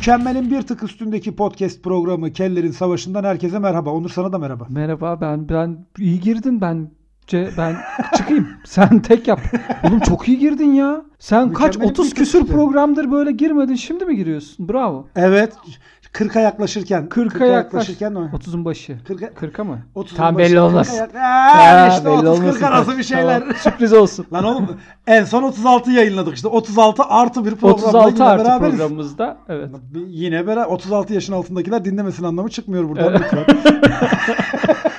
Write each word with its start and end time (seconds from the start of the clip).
Mükemmelin 0.00 0.50
bir 0.50 0.62
tık 0.62 0.82
üstündeki 0.82 1.36
podcast 1.36 1.82
programı 1.82 2.32
Kellerin 2.32 2.70
Savaşı'ndan 2.70 3.24
herkese 3.24 3.58
merhaba. 3.58 3.90
Onur 3.90 4.08
sana 4.08 4.32
da 4.32 4.38
merhaba. 4.38 4.66
Merhaba 4.68 5.20
ben 5.20 5.48
ben 5.48 5.86
iyi 5.98 6.20
girdin 6.20 6.60
ben 6.60 6.90
ben 7.32 7.76
çıkayım. 8.16 8.48
Sen 8.64 9.02
tek 9.02 9.28
yap. 9.28 9.40
Oğlum 9.84 10.00
çok 10.00 10.28
iyi 10.28 10.38
girdin 10.38 10.72
ya. 10.72 11.04
Sen 11.18 11.52
kaç 11.52 11.76
30 11.76 12.14
küsür 12.14 12.46
programdır 12.46 13.10
böyle 13.10 13.32
girmedin. 13.32 13.74
Şimdi 13.74 14.04
mi 14.04 14.16
giriyorsun? 14.16 14.68
Bravo. 14.68 15.06
Evet. 15.16 15.52
40'a 16.12 16.40
yaklaşırken. 16.40 17.08
40'a 17.08 17.46
yaklaşırken 17.46 18.14
o. 18.14 18.20
30'un 18.24 18.64
başı. 18.64 18.92
40'a 19.08 19.28
40'a 19.28 19.64
mı? 19.64 19.78
30'un 19.96 20.16
Tam 20.16 20.38
belli 20.38 20.60
olmaz. 20.60 21.00
Aa, 21.16 21.88
işte 21.88 22.08
30 22.08 22.40
40 22.40 22.62
arası 22.62 22.98
bir 22.98 23.02
şeyler. 23.12 23.40
Tamam. 23.40 23.54
Sürpriz 23.56 23.92
olsun. 23.92 24.26
Lan 24.32 24.44
oğlum 24.44 24.76
en 25.06 25.24
son 25.24 25.42
36 25.42 25.90
yayınladık 25.90 26.34
işte. 26.34 26.48
36 26.48 27.02
artı 27.04 27.44
bir 27.44 27.54
programda 27.56 27.98
36 27.98 28.24
artı 28.24 28.44
beraberiz. 28.44 28.76
programımızda. 28.76 29.36
Evet. 29.48 29.70
Yine 30.08 30.46
beraber 30.46 30.66
36 30.66 31.14
yaşın 31.14 31.32
altındakiler 31.32 31.84
dinlemesin 31.84 32.24
anlamı 32.24 32.48
çıkmıyor 32.48 32.88
buradan 32.88 33.14
lütfen. 33.14 33.44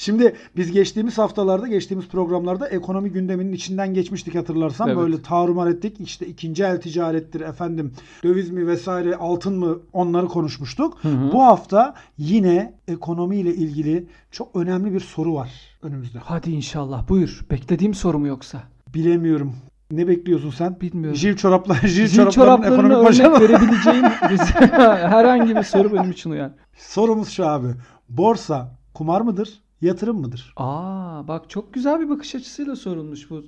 Şimdi 0.00 0.36
biz 0.56 0.72
geçtiğimiz 0.72 1.18
haftalarda, 1.18 1.68
geçtiğimiz 1.68 2.08
programlarda 2.08 2.68
ekonomi 2.68 3.10
gündeminin 3.10 3.52
içinden 3.52 3.94
geçmiştik 3.94 4.34
hatırlarsan. 4.34 4.88
Evet. 4.88 4.98
Böyle 4.98 5.22
tarumar 5.22 5.70
ettik. 5.70 6.00
İşte 6.00 6.26
ikinci 6.26 6.62
el 6.62 6.80
ticarettir 6.80 7.40
efendim, 7.40 7.92
döviz 8.24 8.50
mi 8.50 8.66
vesaire, 8.66 9.16
altın 9.16 9.58
mı 9.58 9.78
onları 9.92 10.26
konuşmuştuk. 10.26 10.98
Hı 11.02 11.08
hı. 11.08 11.32
Bu 11.32 11.42
hafta 11.42 11.94
yine 12.18 12.74
ekonomiyle 12.88 13.54
ilgili 13.54 14.06
çok 14.30 14.56
önemli 14.56 14.92
bir 14.92 15.00
soru 15.00 15.34
var 15.34 15.50
önümüzde. 15.82 16.18
Hadi 16.18 16.50
inşallah 16.50 17.08
buyur. 17.08 17.40
Beklediğim 17.50 17.94
soru 17.94 18.18
mu 18.18 18.26
yoksa? 18.26 18.62
Bilemiyorum. 18.94 19.54
Ne 19.90 20.08
bekliyorsun 20.08 20.50
sen? 20.50 20.80
Bilmiyorum. 20.80 21.16
Jil 21.16 21.36
çoraplar, 21.36 21.76
jil, 21.86 22.06
jil 22.06 22.30
çoraplarının 22.30 22.74
ekonomik 22.74 22.96
örnek 22.96 23.08
başarı. 23.08 23.40
verebileceğim 23.40 24.04
herhangi 25.10 25.56
bir 25.56 25.62
soru 25.62 25.92
benim 25.92 26.10
için 26.10 26.30
uyan. 26.30 26.52
Sorumuz 26.76 27.28
şu 27.28 27.46
abi. 27.46 27.68
Borsa 28.08 28.76
kumar 28.94 29.20
mıdır? 29.20 29.60
Yatırım 29.80 30.20
mıdır? 30.20 30.52
Aa 30.56 31.28
bak 31.28 31.50
çok 31.50 31.74
güzel 31.74 32.00
bir 32.00 32.08
bakış 32.08 32.34
açısıyla 32.34 32.76
sorulmuş 32.76 33.30
bu. 33.30 33.44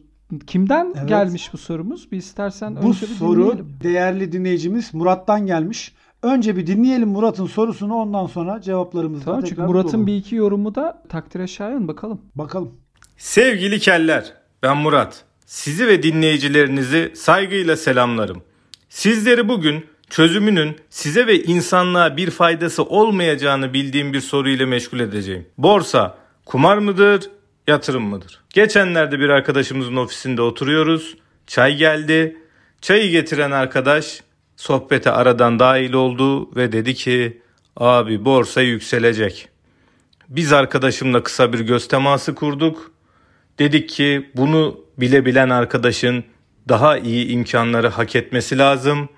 Kimden 0.47 0.93
evet. 0.97 1.09
gelmiş 1.09 1.53
bu 1.53 1.59
sorumuz? 1.59 2.13
Bir 2.13 2.17
istersen 2.17 2.77
bu 2.77 2.89
önce 2.89 3.03
bir 3.03 3.07
soru 3.07 3.43
dinleyelim. 3.43 3.77
değerli 3.83 4.33
dinleyicimiz 4.33 4.95
Murat'tan 4.95 5.47
gelmiş. 5.47 5.95
Önce 6.23 6.57
bir 6.57 6.67
dinleyelim 6.67 7.09
Murat'ın 7.09 7.47
sorusunu 7.47 7.95
ondan 7.95 8.27
sonra 8.27 8.61
cevaplarımızı 8.61 9.25
tamam, 9.25 9.43
çünkü 9.49 9.63
Murat'ın 9.63 10.07
bir 10.07 10.17
iki 10.17 10.35
yorumu 10.35 10.75
da 10.75 11.03
takdire 11.09 11.47
şayan 11.47 11.89
bakalım. 11.89 12.21
Bakalım. 12.35 12.75
Sevgili 13.17 13.79
keller 13.79 14.33
ben 14.63 14.77
Murat. 14.77 15.25
Sizi 15.47 15.87
ve 15.87 16.03
dinleyicilerinizi 16.03 17.13
saygıyla 17.15 17.77
selamlarım. 17.77 18.43
Sizleri 18.89 19.49
bugün 19.49 19.85
çözümünün 20.11 20.77
size 20.91 21.27
ve 21.27 21.43
insanlığa 21.43 22.17
bir 22.17 22.31
faydası 22.31 22.83
olmayacağını 22.83 23.73
bildiğim 23.73 24.13
bir 24.13 24.21
soruyla 24.21 24.67
meşgul 24.67 25.01
edeceğim. 25.01 25.47
Borsa 25.59 26.22
Kumar 26.47 26.79
mıdır, 26.79 27.31
yatırım 27.69 28.03
mıdır? 28.03 28.41
Geçenlerde 28.51 29.21
bir 29.21 29.29
arkadaşımızın 29.29 29.97
ofisinde 29.97 30.43
oturuyoruz. 30.43 31.17
Çay 31.47 31.77
geldi. 31.77 32.37
Çayı 32.81 33.11
getiren 33.11 33.51
arkadaş 33.51 34.23
sohbete 34.57 35.11
aradan 35.11 35.59
dahil 35.59 35.93
oldu 35.93 36.57
ve 36.57 36.73
dedi 36.73 36.95
ki 36.95 37.43
abi 37.77 38.25
borsa 38.25 38.61
yükselecek. 38.61 39.49
Biz 40.29 40.53
arkadaşımla 40.53 41.23
kısa 41.23 41.53
bir 41.53 41.61
göz 41.61 41.89
teması 41.89 42.35
kurduk. 42.35 42.93
Dedik 43.59 43.89
ki 43.89 44.31
bunu 44.37 44.81
bilebilen 44.99 45.51
arkadaşın 45.51 46.25
daha 46.69 46.99
iyi 46.99 47.29
imkanları 47.29 47.89
hak 47.89 48.17
etmesi 48.17 48.59
lazım. 48.59 49.09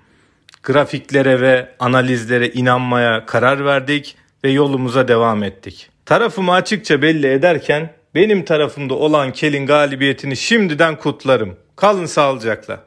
Grafiklere 0.63 1.41
ve 1.41 1.75
analizlere 1.79 2.49
inanmaya 2.49 3.25
karar 3.25 3.65
verdik 3.65 4.15
ve 4.43 4.51
yolumuza 4.51 5.07
devam 5.07 5.43
ettik. 5.43 5.89
Tarafımı 6.05 6.51
açıkça 6.51 7.01
belli 7.01 7.27
ederken 7.27 7.93
benim 8.15 8.45
tarafımda 8.45 8.93
olan 8.93 9.33
Kel'in 9.33 9.65
galibiyetini 9.65 10.35
şimdiden 10.35 10.97
kutlarım. 10.99 11.55
Kalın 11.75 12.05
sağlıcakla. 12.05 12.79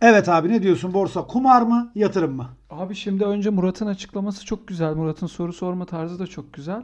Evet 0.00 0.28
abi 0.28 0.48
ne 0.48 0.62
diyorsun 0.62 0.94
borsa 0.94 1.26
kumar 1.26 1.62
mı 1.62 1.92
yatırım 1.94 2.36
mı? 2.36 2.48
Abi 2.70 2.94
şimdi 2.94 3.24
önce 3.24 3.50
Murat'ın 3.50 3.86
açıklaması 3.86 4.44
çok 4.46 4.68
güzel. 4.68 4.94
Murat'ın 4.94 5.26
soru 5.26 5.52
sorma 5.52 5.86
tarzı 5.86 6.18
da 6.18 6.26
çok 6.26 6.52
güzel. 6.52 6.82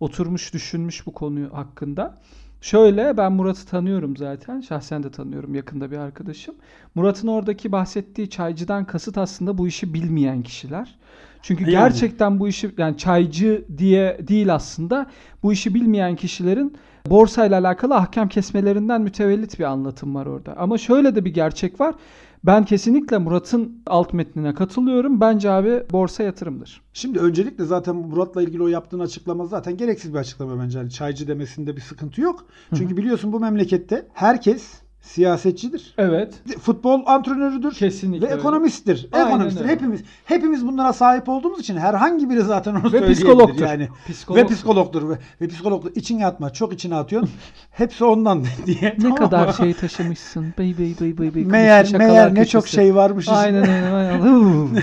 Oturmuş 0.00 0.54
düşünmüş 0.54 1.06
bu 1.06 1.12
konuyu 1.12 1.54
hakkında. 1.54 2.20
Şöyle 2.60 3.16
ben 3.16 3.32
Murat'ı 3.32 3.66
tanıyorum 3.66 4.16
zaten. 4.16 4.60
Şahsen 4.60 5.02
de 5.02 5.10
tanıyorum 5.10 5.54
yakında 5.54 5.90
bir 5.90 5.96
arkadaşım. 5.96 6.54
Murat'ın 6.94 7.28
oradaki 7.28 7.72
bahsettiği 7.72 8.30
çaycıdan 8.30 8.84
kasıt 8.84 9.18
aslında 9.18 9.58
bu 9.58 9.68
işi 9.68 9.94
bilmeyen 9.94 10.42
kişiler. 10.42 10.98
Çünkü 11.42 11.62
yani. 11.62 11.70
gerçekten 11.70 12.40
bu 12.40 12.48
işi 12.48 12.70
yani 12.78 12.96
çaycı 12.96 13.64
diye 13.78 14.18
değil 14.28 14.54
aslında 14.54 15.06
bu 15.42 15.52
işi 15.52 15.74
bilmeyen 15.74 16.16
kişilerin 16.16 16.76
borsayla 17.06 17.60
alakalı 17.60 17.94
ahkam 17.94 18.28
kesmelerinden 18.28 19.00
mütevellit 19.00 19.58
bir 19.58 19.64
anlatım 19.64 20.14
var 20.14 20.26
orada. 20.26 20.56
Ama 20.56 20.78
şöyle 20.78 21.14
de 21.14 21.24
bir 21.24 21.34
gerçek 21.34 21.80
var. 21.80 21.94
Ben 22.44 22.64
kesinlikle 22.64 23.18
Murat'ın 23.18 23.82
alt 23.86 24.12
metnine 24.12 24.54
katılıyorum. 24.54 25.20
Bence 25.20 25.50
abi 25.50 25.82
borsa 25.92 26.22
yatırımdır. 26.22 26.82
Şimdi 26.92 27.18
öncelikle 27.18 27.64
zaten 27.64 27.96
Murat'la 27.96 28.42
ilgili 28.42 28.62
o 28.62 28.68
yaptığın 28.68 29.00
açıklama 29.00 29.46
zaten 29.46 29.76
gereksiz 29.76 30.14
bir 30.14 30.18
açıklama 30.18 30.62
bence. 30.62 30.78
Yani 30.78 30.90
çaycı 30.90 31.28
demesinde 31.28 31.76
bir 31.76 31.80
sıkıntı 31.80 32.20
yok. 32.20 32.46
Çünkü 32.74 32.96
biliyorsun 32.96 33.32
bu 33.32 33.40
memlekette 33.40 34.08
herkes 34.12 34.82
siyasetçidir. 35.00 35.94
Evet. 35.98 36.34
Futbol 36.60 37.02
antrenörüdür. 37.06 37.72
Kesinlikle. 37.72 38.28
Ve 38.28 38.34
ekonomisttir. 38.34 39.08
Aynen 39.12 39.26
ekonomisttir. 39.26 39.62
Öyle. 39.62 39.72
Hepimiz 39.72 40.00
hepimiz 40.24 40.66
bunlara 40.66 40.92
sahip 40.92 41.28
olduğumuz 41.28 41.60
için 41.60 41.76
herhangi 41.76 42.30
biri 42.30 42.42
zaten 42.42 42.74
onu 42.74 42.92
ve 42.92 43.12
psikologtur. 43.12 43.66
yani. 43.66 43.88
Psikolog. 44.08 44.38
Ve 44.38 44.46
psikologtur 44.46 45.08
ve, 45.08 45.18
ve 45.40 45.48
psikologtur. 45.48 45.90
İçine 45.94 46.26
atma, 46.26 46.52
çok 46.52 46.72
içine 46.72 46.94
atıyorsun. 46.94 47.30
Hepsi 47.70 48.04
ondan 48.04 48.44
diye. 48.66 48.96
Ne 48.98 49.14
kadar 49.14 49.52
şey 49.52 49.74
taşımışsın. 49.74 50.54
Bey 50.58 50.78
bey 50.78 50.94
bey 51.00 51.18
bey 51.18 51.34
bey. 51.34 51.44
Meğer 51.44 51.92
meğer 51.98 52.34
ne 52.34 52.44
çok 52.44 52.68
şey 52.68 52.94
varmış. 52.94 53.28
Aynen 53.28 53.62
aynen. 53.92 54.76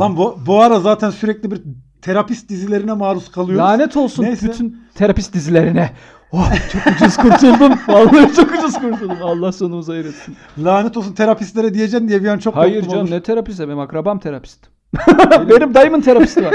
Lan 0.00 0.16
bu 0.16 0.38
bu 0.46 0.60
ara 0.60 0.80
zaten 0.80 1.10
sürekli 1.10 1.50
bir 1.50 1.62
terapist 2.02 2.48
dizilerine 2.48 2.92
maruz 2.92 3.30
kalıyoruz. 3.30 3.58
Lanet 3.64 3.96
olsun 3.96 4.22
Neyse. 4.22 4.48
bütün 4.48 4.80
terapist 4.94 5.34
dizilerine. 5.34 5.90
Oh, 6.32 6.52
çok 6.72 6.86
ucuz 6.86 7.16
kurtuldum. 7.16 7.78
Vallahi 7.88 8.34
çok 8.34 8.52
ucuz 8.52 8.74
kurtuldum. 8.74 9.18
Allah 9.22 9.52
sonumuzu 9.52 9.92
hayır 9.92 10.04
etsin. 10.04 10.36
Lanet 10.58 10.96
olsun 10.96 11.12
terapistlere 11.12 11.74
diyeceksin 11.74 12.08
diye 12.08 12.22
bir 12.22 12.28
an 12.28 12.38
çok 12.38 12.56
Hayır 12.56 12.82
canım 12.82 12.98
olur. 12.98 13.10
ne 13.10 13.22
terapist 13.22 13.60
benim 13.60 13.78
akrabam 13.78 14.18
terapist. 14.18 14.58
benim 15.48 15.74
dayımın 15.74 16.00
terapisti 16.00 16.44
var. 16.44 16.54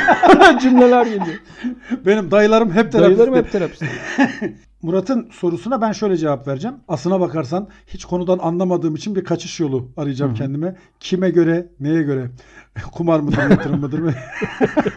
Cümleler 0.60 1.06
geliyor. 1.06 1.40
Benim 2.06 2.30
dayılarım 2.30 2.70
hep 2.70 2.92
terapist. 2.92 3.18
Dayılarım 3.18 3.34
hep 3.34 3.52
terapist. 3.52 3.82
Murat'ın 4.82 5.28
sorusuna 5.30 5.80
ben 5.80 5.92
şöyle 5.92 6.16
cevap 6.16 6.48
vereceğim. 6.48 6.76
Aslına 6.88 7.20
bakarsan 7.20 7.68
hiç 7.86 8.04
konudan 8.04 8.38
anlamadığım 8.38 8.94
için 8.94 9.14
bir 9.14 9.24
kaçış 9.24 9.60
yolu 9.60 9.88
arayacağım 9.96 10.30
Hı-hı. 10.30 10.38
kendime. 10.38 10.76
Kime 11.00 11.30
göre, 11.30 11.68
neye 11.80 12.02
göre? 12.02 12.30
Kumar 12.92 13.20
mıdır, 13.20 13.50
yatırım 13.50 13.80
mıdır 13.80 13.98
mı? 13.98 14.14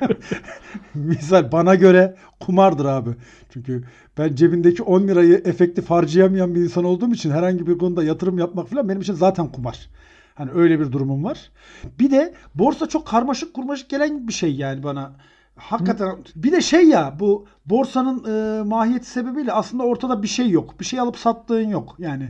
Misal 0.96 1.52
bana 1.52 1.75
göre 1.75 2.16
kumardır 2.40 2.86
abi. 2.86 3.09
Çünkü 3.50 3.84
ben 4.18 4.36
cebindeki 4.36 4.84
10 4.84 5.08
lirayı 5.08 5.41
efektif 5.46 5.90
harcayamayan 5.90 6.56
bir 6.56 6.62
insan 6.62 6.84
olduğum 6.84 7.12
için 7.14 7.31
herhangi 7.31 7.68
bir 7.68 7.78
konuda 7.78 8.03
yatırım 8.03 8.40
yapmak 8.40 8.70
falan 8.70 8.90
benim 8.90 9.02
için 9.02 9.14
zaten 9.14 9.47
kumar. 9.47 9.90
Hani 10.36 10.52
öyle 10.52 10.80
bir 10.80 10.91
durumum 10.91 11.24
var. 11.24 11.52
Bir 12.00 12.12
de 12.12 12.34
borsa 12.56 12.90
çok 12.90 13.08
karmaşık 13.08 13.53
kurmaşık 13.53 13.90
gelen 13.90 14.28
bir 14.28 14.34
şey 14.34 14.56
yani 14.56 14.84
bana. 14.84 15.12
Hakikaten 15.61 16.07
Hı. 16.07 16.17
bir 16.35 16.51
de 16.51 16.61
şey 16.61 16.88
ya 16.88 17.16
bu 17.19 17.45
borsanın 17.66 18.23
e, 18.23 18.63
mahiyeti 18.63 19.09
sebebiyle 19.09 19.53
aslında 19.53 19.84
ortada 19.84 20.23
bir 20.23 20.28
şey 20.28 20.49
yok. 20.49 20.79
Bir 20.79 20.85
şey 20.85 20.99
alıp 20.99 21.17
sattığın 21.17 21.69
yok. 21.69 21.96
Yani 21.99 22.29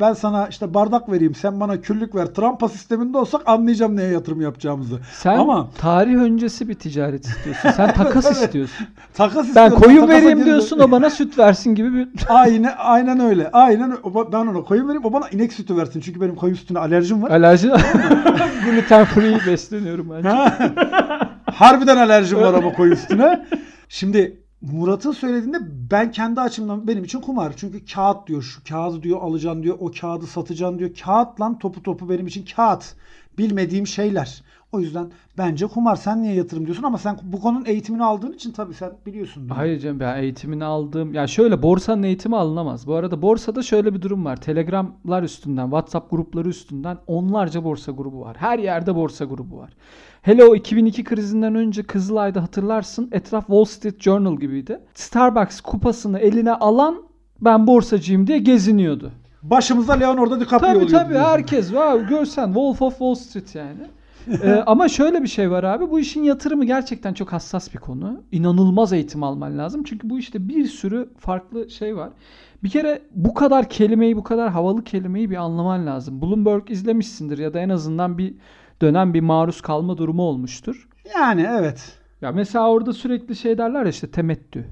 ben 0.00 0.12
sana 0.12 0.46
işte 0.46 0.74
bardak 0.74 1.12
vereyim 1.12 1.34
sen 1.34 1.60
bana 1.60 1.80
küllük 1.80 2.14
ver. 2.14 2.26
Trampa 2.26 2.68
sisteminde 2.68 3.18
olsak 3.18 3.42
anlayacağım 3.46 3.96
neye 3.96 4.12
yatırım 4.12 4.40
yapacağımızı. 4.40 5.00
Sen 5.12 5.38
Ama 5.38 5.68
tarih 5.78 6.16
öncesi 6.16 6.68
bir 6.68 6.74
ticaret 6.74 7.26
istiyorsun. 7.26 7.70
Sen 7.70 7.94
takas 7.94 8.26
evet, 8.32 8.36
istiyorsun. 8.36 8.86
Takas 9.14 9.46
ben 9.54 9.70
koyun 9.70 10.08
vereyim 10.08 10.44
diyorsun 10.44 10.78
o 10.78 10.90
bana 10.90 11.10
süt 11.10 11.38
versin 11.38 11.74
gibi 11.74 11.94
bir 11.94 12.08
Aynen 12.28 12.74
aynen 12.78 13.20
öyle. 13.20 13.50
Aynen 13.50 13.96
ben 14.32 14.46
ona 14.46 14.62
koyun 14.62 14.88
vereyim 14.88 15.04
o 15.04 15.12
bana 15.12 15.28
inek 15.28 15.52
sütü 15.52 15.76
versin. 15.76 16.00
Çünkü 16.00 16.20
benim 16.20 16.34
koyun 16.34 16.54
sütüne 16.54 16.78
alerjim 16.78 17.22
var. 17.22 17.30
Alerji. 17.30 17.68
Gluten 18.64 19.04
free 19.04 19.38
besleniyorum 19.46 20.10
bence. 20.10 20.28
Harbiden 21.58 21.96
alerjim 21.96 22.38
var 22.40 22.54
ama 22.58 22.72
koyun 22.72 22.94
sütüne. 22.94 23.46
Şimdi 23.88 24.42
Murat'ın 24.60 25.12
söylediğinde 25.12 25.58
ben 25.90 26.10
kendi 26.12 26.40
açımdan 26.40 26.88
benim 26.88 27.04
için 27.04 27.20
kumar. 27.20 27.52
Çünkü 27.56 27.84
kağıt 27.84 28.26
diyor. 28.26 28.42
Şu 28.42 28.64
kağıdı 28.64 29.02
diyor 29.02 29.22
alacaksın 29.22 29.62
diyor. 29.62 29.76
O 29.80 29.90
kağıdı 30.00 30.26
satacaksın 30.26 30.78
diyor. 30.78 30.90
Kağıt 31.04 31.40
lan 31.40 31.58
topu 31.58 31.82
topu 31.82 32.08
benim 32.10 32.26
için 32.26 32.44
kağıt. 32.56 32.94
Bilmediğim 33.38 33.86
şeyler. 33.86 34.42
O 34.72 34.80
yüzden 34.80 35.10
bence 35.38 35.66
kumar. 35.66 35.96
Sen 35.96 36.22
niye 36.22 36.34
yatırım 36.34 36.64
diyorsun 36.66 36.82
ama 36.82 36.98
sen 36.98 37.18
bu 37.22 37.40
konunun 37.40 37.64
eğitimini 37.64 38.04
aldığın 38.04 38.32
için 38.32 38.52
tabii 38.52 38.74
sen 38.74 38.92
biliyorsun. 39.06 39.48
Hayır 39.48 39.80
canım 39.80 40.00
ben 40.00 40.22
eğitimini 40.22 40.64
aldığım 40.64 41.14
ya 41.14 41.26
şöyle 41.26 41.62
borsanın 41.62 42.02
eğitimi 42.02 42.36
alınamaz. 42.36 42.86
Bu 42.86 42.94
arada 42.94 43.22
borsada 43.22 43.62
şöyle 43.62 43.94
bir 43.94 44.02
durum 44.02 44.24
var. 44.24 44.36
Telegramlar 44.36 45.22
üstünden, 45.22 45.64
WhatsApp 45.64 46.10
grupları 46.10 46.48
üstünden 46.48 46.98
onlarca 47.06 47.64
borsa 47.64 47.92
grubu 47.92 48.20
var. 48.20 48.36
Her 48.36 48.58
yerde 48.58 48.94
borsa 48.94 49.24
grubu 49.24 49.58
var. 49.58 49.70
Hele 50.22 50.44
o 50.44 50.54
2002 50.54 51.04
krizinden 51.04 51.54
önce 51.54 51.82
Kızılay'da 51.82 52.42
hatırlarsın 52.42 53.08
etraf 53.12 53.46
Wall 53.46 53.64
Street 53.64 54.00
Journal 54.00 54.36
gibiydi. 54.36 54.80
Starbucks 54.94 55.60
kupasını 55.60 56.18
eline 56.18 56.52
alan 56.52 57.02
ben 57.40 57.66
borsacıyım 57.66 58.26
diye 58.26 58.38
geziniyordu. 58.38 59.12
Başımızda 59.42 59.92
Leonardo 59.92 60.40
DiCaprio 60.40 60.58
Tabii 60.58 60.76
oluyor. 60.76 60.88
tabii 61.00 61.08
diyorsun. 61.14 61.30
herkes 61.30 61.74
var. 61.74 61.96
Görsen 62.00 62.46
Wolf 62.46 62.82
of 62.82 62.92
Wall 62.92 63.14
Street 63.14 63.54
yani. 63.54 63.80
Ee, 64.42 64.62
ama 64.66 64.88
şöyle 64.88 65.22
bir 65.22 65.28
şey 65.28 65.50
var 65.50 65.64
abi. 65.64 65.90
Bu 65.90 66.00
işin 66.00 66.22
yatırımı 66.22 66.64
gerçekten 66.64 67.14
çok 67.14 67.32
hassas 67.32 67.74
bir 67.74 67.78
konu. 67.78 68.22
İnanılmaz 68.32 68.92
eğitim 68.92 69.22
alman 69.22 69.58
lazım. 69.58 69.82
Çünkü 69.84 70.10
bu 70.10 70.18
işte 70.18 70.48
bir 70.48 70.66
sürü 70.66 71.08
farklı 71.18 71.70
şey 71.70 71.96
var. 71.96 72.10
Bir 72.62 72.68
kere 72.68 73.02
bu 73.14 73.34
kadar 73.34 73.68
kelimeyi, 73.68 74.16
bu 74.16 74.22
kadar 74.22 74.50
havalı 74.50 74.84
kelimeyi 74.84 75.30
bir 75.30 75.36
anlaman 75.36 75.86
lazım. 75.86 76.22
Bloomberg 76.22 76.70
izlemişsindir 76.70 77.38
ya 77.38 77.54
da 77.54 77.60
en 77.60 77.68
azından 77.68 78.18
bir 78.18 78.34
dönem 78.82 79.14
bir 79.14 79.20
maruz 79.20 79.60
kalma 79.60 79.98
durumu 79.98 80.22
olmuştur. 80.22 80.88
Yani 81.18 81.46
evet. 81.50 81.98
Ya 82.22 82.32
mesela 82.32 82.70
orada 82.70 82.92
sürekli 82.92 83.36
şey 83.36 83.58
derler 83.58 83.82
ya 83.82 83.90
işte 83.90 84.10
temettü, 84.10 84.68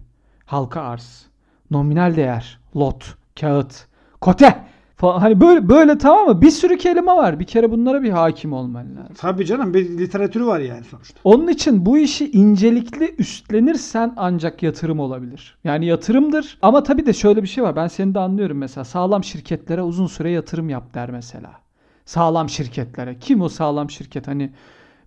halka 0.47 0.81
arz, 0.82 1.26
nominal 1.70 2.17
değer, 2.17 2.61
lot, 2.76 3.17
kağıt, 3.41 3.87
kote 4.20 4.67
falan. 4.97 5.20
Hani 5.20 5.41
böyle 5.41 5.69
böyle 5.69 5.99
tamam 5.99 6.26
mı? 6.26 6.43
Bir 6.43 6.50
sürü 6.50 6.79
kelime 6.79 7.12
var. 7.12 7.41
Bir 7.41 7.44
kere 7.44 7.70
bunlara 7.70 8.03
bir 8.03 8.11
hakim 8.11 8.53
olman 8.53 8.97
lazım. 8.97 9.14
Tabii 9.19 9.47
canım 9.47 9.75
bir 9.75 9.99
literatürü 9.99 10.47
var 10.47 10.61
yani 10.61 10.85
sonuçta. 10.85 11.20
Onun 11.25 11.49
için 11.49 11.87
bu 11.87 11.99
işi 11.99 12.31
incelikli 12.31 13.14
üstlenirsen 13.19 14.14
ancak 14.17 14.62
yatırım 14.62 15.00
olabilir. 15.00 15.59
Yani 15.64 15.87
yatırımdır. 15.87 16.59
Ama 16.62 16.82
tabii 16.82 17.06
de 17.06 17.12
şöyle 17.12 17.43
bir 17.43 17.49
şey 17.49 17.64
var. 17.64 17.76
Ben 17.76 17.88
seni 17.88 18.14
de 18.14 18.19
anlıyorum 18.19 18.59
mesela. 18.59 18.85
Sağlam 18.85 19.25
şirketlere 19.25 19.82
uzun 19.82 20.06
süre 20.06 20.31
yatırım 20.31 20.69
yap 20.69 20.94
der 20.94 21.11
mesela. 21.11 21.65
Sağlam 22.06 22.49
şirketlere. 22.49 23.19
Kim 23.19 23.41
o 23.43 23.49
sağlam 23.49 23.91
şirket? 23.91 24.29
Hani 24.29 24.50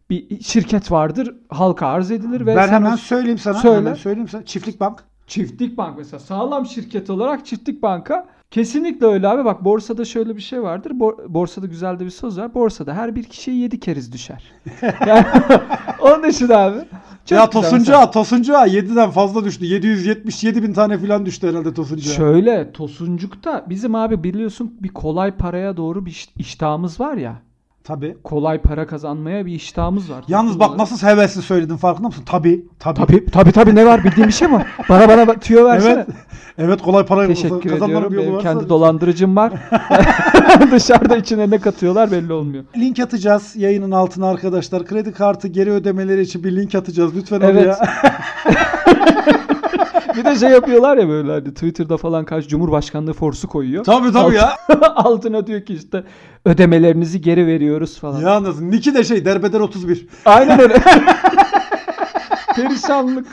bir 0.10 0.44
şirket 0.44 0.92
vardır, 0.92 1.36
halka 1.50 1.88
arz 1.88 2.12
edilir 2.12 2.42
ve 2.42 2.56
ben 2.56 2.66
sen 2.68 2.74
hemen 2.74 2.94
o- 2.94 2.98
söyleyeyim 2.98 3.38
sana. 3.38 3.54
Söyle. 3.54 3.76
Hemen 3.78 3.94
söyleyeyim 3.94 4.28
sana. 4.30 4.46
Çiftlik 4.46 4.80
Bank. 4.80 5.04
Çiftlik 5.28 5.78
Bank 5.78 5.98
mesela 5.98 6.20
sağlam 6.20 6.66
şirket 6.66 7.10
olarak 7.10 7.46
Çiftlik 7.46 7.82
Banka 7.82 8.28
kesinlikle 8.52 9.06
öyle 9.06 9.28
abi. 9.28 9.46
Bak 9.46 9.66
borsada 9.66 10.06
şöyle 10.06 10.36
bir 10.36 10.42
şey 10.42 10.62
vardır. 10.64 10.92
Bor- 10.92 11.34
borsada 11.34 11.66
güzel 11.66 12.00
de 12.00 12.06
bir 12.06 12.10
söz 12.10 12.38
var. 12.40 12.54
Borsada 12.54 12.94
her 12.94 13.16
bir 13.16 13.24
kişiye 13.24 13.58
7 13.58 13.80
keriz 13.80 14.14
düşer. 14.14 14.44
Yani 15.08 15.26
onun 16.02 16.24
için 16.30 16.50
abi. 16.50 16.78
Ya 17.36 17.46
güzel. 17.46 17.62
Tosuncu 17.62 17.78
Mesela 17.80 18.00
Ağa, 18.02 18.12
Tosuncu 18.12 18.58
Ağa 18.58 18.68
7'den 18.68 19.10
fazla 19.10 19.46
düştü. 19.46 19.66
777 19.66 20.64
bin 20.64 20.74
tane 20.74 20.98
falan 20.98 21.26
düştü 21.26 21.50
herhalde 21.50 21.74
Tosuncu 21.74 22.10
Ağa. 22.12 22.14
Şöyle 22.14 22.72
Tosuncuk'ta 22.72 23.66
bizim 23.70 23.96
abi 23.96 24.24
biliyorsun 24.24 24.74
bir 24.82 24.90
kolay 24.90 25.32
paraya 25.32 25.78
doğru 25.78 26.06
bir 26.06 26.12
iş- 26.12 26.30
iştahımız 26.38 27.00
var 27.00 27.14
ya. 27.18 27.42
Tabii. 27.90 28.18
Kolay 28.24 28.58
para 28.62 28.88
kazanmaya 28.88 29.46
bir 29.46 29.52
iştahımız 29.52 30.12
var. 30.12 30.24
Yalnız 30.28 30.60
bak 30.60 30.78
nasıl 30.78 31.08
hevesli 31.08 31.42
söyledin 31.42 31.78
farkında 31.78 32.08
mısın? 32.08 32.24
Tabii. 32.26 32.66
Tabii. 32.80 32.98
Tabii 33.00 33.26
tabii 33.32 33.52
tabii 33.52 33.76
ne 33.76 33.86
var 33.86 34.04
bildiğin 34.04 34.28
bir 34.28 34.34
şey 34.34 34.48
mi? 34.48 34.66
Bana 34.90 35.10
bana 35.10 35.34
tüyo 35.40 35.66
versene. 35.66 35.92
Evet. 35.94 36.08
Evet 36.58 36.82
kolay 36.82 37.06
para 37.06 37.28
Teşekkür 37.28 37.62
kazanmanın 37.70 37.88
ediyorum. 37.88 38.12
bir 38.12 38.18
yolu 38.18 38.26
Benim 38.26 38.36
varsa- 38.38 38.54
kendi 38.54 38.70
dolandırıcım 38.70 39.36
var. 39.36 39.54
Dışarıda 40.72 41.18
içine 41.18 41.50
ne 41.50 41.58
katıyorlar 41.60 42.12
belli 42.12 42.34
olmuyor. 42.34 42.64
Link 42.78 43.00
atacağız 43.00 43.56
yayının 43.56 43.92
altına 43.92 44.28
arkadaşlar. 44.30 44.86
Kredi 44.86 45.12
kartı 45.12 45.48
geri 45.48 45.72
ödemeleri 45.72 46.22
için 46.22 46.44
bir 46.44 46.56
link 46.56 46.76
atacağız. 46.76 47.16
Lütfen 47.16 47.42
Evet. 47.42 47.56
oraya. 47.66 47.80
Bir 50.20 50.26
de 50.26 50.36
şey 50.36 50.50
yapıyorlar 50.50 50.98
ya 50.98 51.08
böyle 51.10 51.32
hani 51.32 51.54
Twitter'da 51.54 51.98
falan 51.98 52.26
kaç 52.26 52.48
Cumhurbaşkanlığı 52.48 53.14
forsu 53.14 53.48
koyuyor. 53.48 53.84
tabii 53.84 54.12
tabii 54.12 54.36
ya. 54.36 54.58
Altına 54.96 55.48
diyor 55.48 55.62
ki 55.62 55.74
işte 55.74 56.04
ödemelerinizi 56.46 57.22
geri 57.22 57.48
veriyoruz 57.48 58.00
falan. 58.00 58.22
Yalnız 58.22 58.62
Niki 58.62 58.96
de 58.96 59.04
şey 59.04 59.26
derbeder 59.26 59.60
31. 59.60 60.08
Aynen 60.26 60.60
öyle. 60.60 60.74
Perişanlık. 62.56 63.28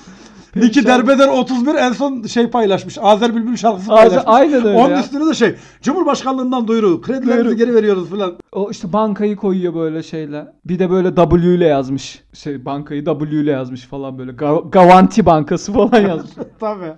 Perişanlık. 0.60 0.88
derbeder 1.08 1.28
31 1.28 1.74
en 1.74 1.92
son 1.92 2.22
şey 2.22 2.50
paylaşmış. 2.50 2.98
Azer 3.02 3.34
Bülbül 3.34 3.56
şarkısı 3.56 3.88
paylaşmış. 3.88 4.22
aynen 4.26 4.66
öyle 4.66 4.78
Onun 4.78 4.90
ya. 4.90 5.00
üstüne 5.00 5.26
de 5.26 5.34
şey 5.34 5.54
Cumhurbaşkanlığından 5.82 6.68
duyuru. 6.68 7.00
Kredilerinizi 7.00 7.44
Duyuru. 7.44 7.56
geri 7.58 7.74
veriyoruz 7.74 8.08
falan. 8.10 8.34
O 8.52 8.70
işte 8.70 8.92
bankayı 8.92 9.36
koyuyor 9.36 9.74
böyle 9.74 10.02
şeyle. 10.02 10.46
Bir 10.64 10.78
de 10.78 10.90
böyle 10.90 11.14
W 11.14 11.54
ile 11.54 11.66
yazmış. 11.66 12.22
Şey 12.32 12.64
bankayı 12.64 13.04
W 13.04 13.36
ile 13.40 13.50
yazmış 13.50 13.80
falan 13.86 14.18
böyle. 14.18 14.30
Ga- 14.32 14.70
Gavanti 14.70 15.26
Bankası 15.26 15.72
falan 15.72 16.00
yazmış. 16.00 16.46
tabii. 16.60 16.92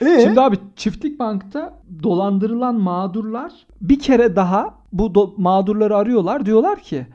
Ee? 0.00 0.20
Şimdi 0.22 0.40
abi 0.40 0.56
çiftlik 0.76 1.18
bankta 1.18 1.74
dolandırılan 2.02 2.74
mağdurlar 2.74 3.52
bir 3.80 3.98
kere 3.98 4.36
daha 4.36 4.74
bu 4.92 5.06
do- 5.06 5.32
mağdurları 5.36 5.96
arıyorlar. 5.96 6.46
Diyorlar 6.46 6.78
ki 6.80 7.06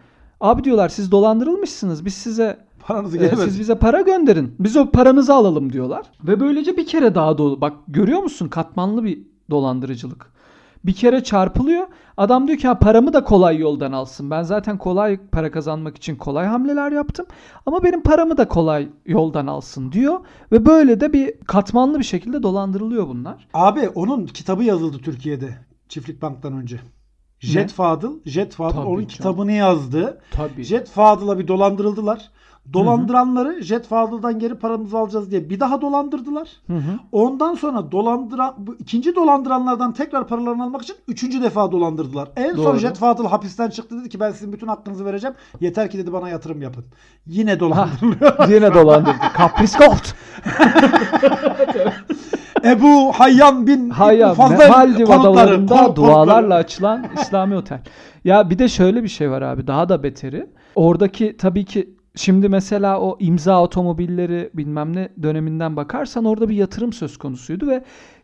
abi 0.42 0.64
diyorlar 0.64 0.90
siz 0.90 1.12
dolandırılmışsınız. 1.12 2.06
Biz 2.06 2.14
size 2.14 2.58
paranızı 2.88 3.18
geri 3.18 3.30
siz 3.30 3.40
verin. 3.40 3.60
bize 3.60 3.76
para 3.76 4.02
gönderin. 4.02 4.56
Biz 4.60 4.78
o 4.78 4.92
paranızı 4.92 5.34
alalım 5.34 5.74
diyorlar. 5.74 6.06
Ve 6.24 6.40
böylece 6.40 6.78
bir 6.78 6.86
kere 6.86 7.16
daha 7.16 7.38
dolu. 7.38 7.62
Bak 7.62 7.74
görüyor 7.88 8.24
musun 8.24 8.48
katmanlı 8.48 9.04
bir 9.04 9.20
dolandırıcılık. 9.50 10.32
Bir 10.86 10.94
kere 10.94 11.24
çarpılıyor. 11.24 11.88
Adam 12.18 12.48
diyor 12.48 12.60
ki 12.60 12.68
ha, 12.68 12.80
paramı 12.80 13.14
da 13.14 13.24
kolay 13.24 13.58
yoldan 13.58 13.92
alsın. 13.92 14.32
Ben 14.32 14.44
zaten 14.44 14.78
kolay 14.78 15.20
para 15.32 15.52
kazanmak 15.52 15.98
için 15.98 16.16
kolay 16.16 16.46
hamleler 16.46 16.92
yaptım. 16.92 17.26
Ama 17.66 17.84
benim 17.84 18.04
paramı 18.04 18.38
da 18.38 18.48
kolay 18.48 18.90
yoldan 19.06 19.48
alsın 19.48 19.92
diyor. 19.92 20.20
Ve 20.52 20.66
böyle 20.66 21.02
de 21.02 21.14
bir 21.14 21.34
katmanlı 21.48 22.00
bir 22.00 22.04
şekilde 22.04 22.44
dolandırılıyor 22.44 23.08
bunlar. 23.08 23.48
Abi 23.54 23.90
onun 23.90 24.26
kitabı 24.26 24.64
yazıldı 24.64 24.98
Türkiye'de. 24.98 25.58
Çiftlik 25.90 26.22
Bank'tan 26.22 26.54
önce. 26.54 26.80
Jet 27.40 27.72
Fadıl, 27.72 28.20
Jet 28.26 28.54
Fadıl 28.54 28.76
Tabii 28.76 28.88
onun 28.88 28.96
canım. 28.96 29.08
kitabını 29.08 29.52
yazdı. 29.52 30.22
Tabii. 30.32 30.64
Jet 30.64 30.90
Fadıl'a 30.90 31.40
bir 31.40 31.48
dolandırıldılar. 31.48 32.32
Dolandıranları 32.74 33.62
Jet 33.64 33.88
Fadıl'dan 33.88 34.40
geri 34.40 34.56
paramızı 34.56 34.98
alacağız 34.98 35.32
diye 35.32 35.50
bir 35.50 35.60
daha 35.60 35.82
dolandırdılar. 35.82 36.48
Hı 36.68 36.74
hı. 36.74 37.00
Ondan 37.12 37.56
sonra 37.56 37.92
dolandıran 37.92 38.54
bu 38.58 38.76
ikinci 38.76 39.16
dolandıranlardan 39.16 39.94
tekrar 39.94 40.28
paralarını 40.28 40.64
almak 40.64 40.82
için 40.82 40.96
üçüncü 41.08 41.42
defa 41.44 41.72
dolandırdılar. 41.72 42.30
En 42.36 42.56
son 42.56 42.66
Doğru. 42.66 42.78
Jet 42.78 42.98
Fadıl 42.98 43.26
hapisten 43.26 43.70
çıktı 43.70 44.00
dedi 44.02 44.10
ki 44.10 44.20
ben 44.20 44.32
sizin 44.32 44.54
bütün 44.54 44.68
hakkınızı 44.68 45.06
vereceğim. 45.06 45.36
Yeter 45.60 45.90
ki 45.92 45.98
dedi 45.98 46.14
bana 46.14 46.30
yatırım 46.30 46.62
yapın. 46.62 46.86
Yine 47.28 47.60
dolandırılıyor. 47.60 48.50
Yine 48.50 48.74
dolandırdı. 48.74 49.18
Kapris 49.34 49.78
Gold. 49.78 50.06
Ebu 52.64 53.12
Hayyan 53.14 53.68
bin 53.68 53.90
Hayır, 53.90 54.34
fazla 54.36 54.68
Maldiv 54.68 55.06
konutları, 55.06 55.30
adalarında 55.32 55.76
konut- 55.76 55.96
dualarla 55.96 56.34
konutları. 56.36 56.54
açılan 56.60 57.06
İslami 57.22 57.56
otel. 57.56 57.80
Ya 58.24 58.50
bir 58.50 58.60
de 58.60 58.68
şöyle 58.70 59.04
bir 59.04 59.08
şey 59.08 59.32
var 59.32 59.42
abi 59.42 59.68
daha 59.68 59.90
da 59.90 60.04
beteri. 60.04 60.50
Oradaki 60.76 61.38
tabii 61.38 61.66
ki 61.66 61.96
şimdi 62.16 62.50
mesela 62.50 63.00
o 63.00 63.18
imza 63.20 63.64
otomobilleri 63.64 64.50
bilmem 64.54 64.96
ne 64.96 65.10
döneminden 65.24 65.76
bakarsan 65.76 66.26
orada 66.26 66.50
bir 66.50 66.56
yatırım 66.56 66.94
söz 66.94 67.18
konusuydu 67.18 67.68
ve 67.68 67.84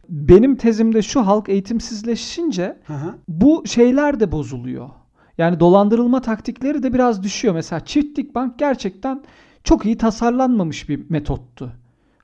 benim 0.10 0.56
tezimde 0.56 1.02
şu 1.02 1.28
halk 1.28 1.50
eğitimsizleşince 1.50 2.78
Hı 2.88 2.94
hı. 2.94 3.16
bu 3.28 3.64
şeyler 3.68 4.20
de 4.20 4.32
bozuluyor. 4.32 4.90
Yani 5.38 5.60
dolandırılma 5.60 6.22
taktikleri 6.22 6.84
de 6.84 6.94
biraz 6.94 7.24
düşüyor. 7.24 7.54
Mesela 7.54 7.86
çiftlik 7.86 8.36
bank 8.36 8.60
gerçekten 8.60 9.24
çok 9.64 9.86
iyi 9.86 9.98
tasarlanmamış 9.98 10.90
bir 10.90 11.10
metottu. 11.10 11.72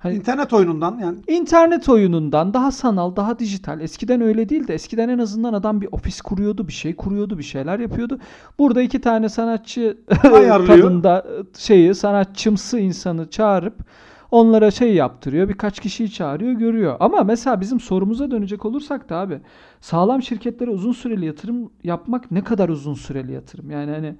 Hani 0.03 0.15
İnternet 0.15 0.53
oyunundan 0.53 0.99
yani 1.01 1.17
İnternet 1.27 1.89
oyunundan 1.89 2.53
daha 2.53 2.71
sanal, 2.71 3.15
daha 3.15 3.39
dijital. 3.39 3.81
Eskiden 3.81 4.21
öyle 4.21 4.49
değildi. 4.49 4.71
Eskiden 4.71 5.09
en 5.09 5.19
azından 5.19 5.53
adam 5.53 5.81
bir 5.81 5.89
ofis 5.91 6.21
kuruyordu, 6.21 6.67
bir 6.67 6.73
şey 6.73 6.95
kuruyordu, 6.95 7.37
bir 7.37 7.43
şeyler 7.43 7.79
yapıyordu. 7.79 8.19
Burada 8.59 8.81
iki 8.81 9.01
tane 9.01 9.29
sanatçı 9.29 9.97
tadında 10.21 11.25
şeyi, 11.57 11.95
sanatçımsı 11.95 12.79
insanı 12.79 13.29
çağırıp 13.29 13.75
onlara 14.31 14.71
şey 14.71 14.93
yaptırıyor. 14.93 15.49
Birkaç 15.49 15.79
kişiyi 15.79 16.11
çağırıyor, 16.11 16.51
görüyor. 16.51 16.97
Ama 16.99 17.23
mesela 17.23 17.61
bizim 17.61 17.79
sorumuza 17.79 18.31
dönecek 18.31 18.65
olursak 18.65 19.09
da 19.09 19.17
abi 19.17 19.39
sağlam 19.81 20.23
şirketlere 20.23 20.69
uzun 20.69 20.91
süreli 20.91 21.25
yatırım 21.25 21.69
yapmak 21.83 22.31
ne 22.31 22.43
kadar 22.43 22.69
uzun 22.69 22.93
süreli 22.93 23.31
yatırım? 23.31 23.71
Yani 23.71 23.91
hani 23.91 24.15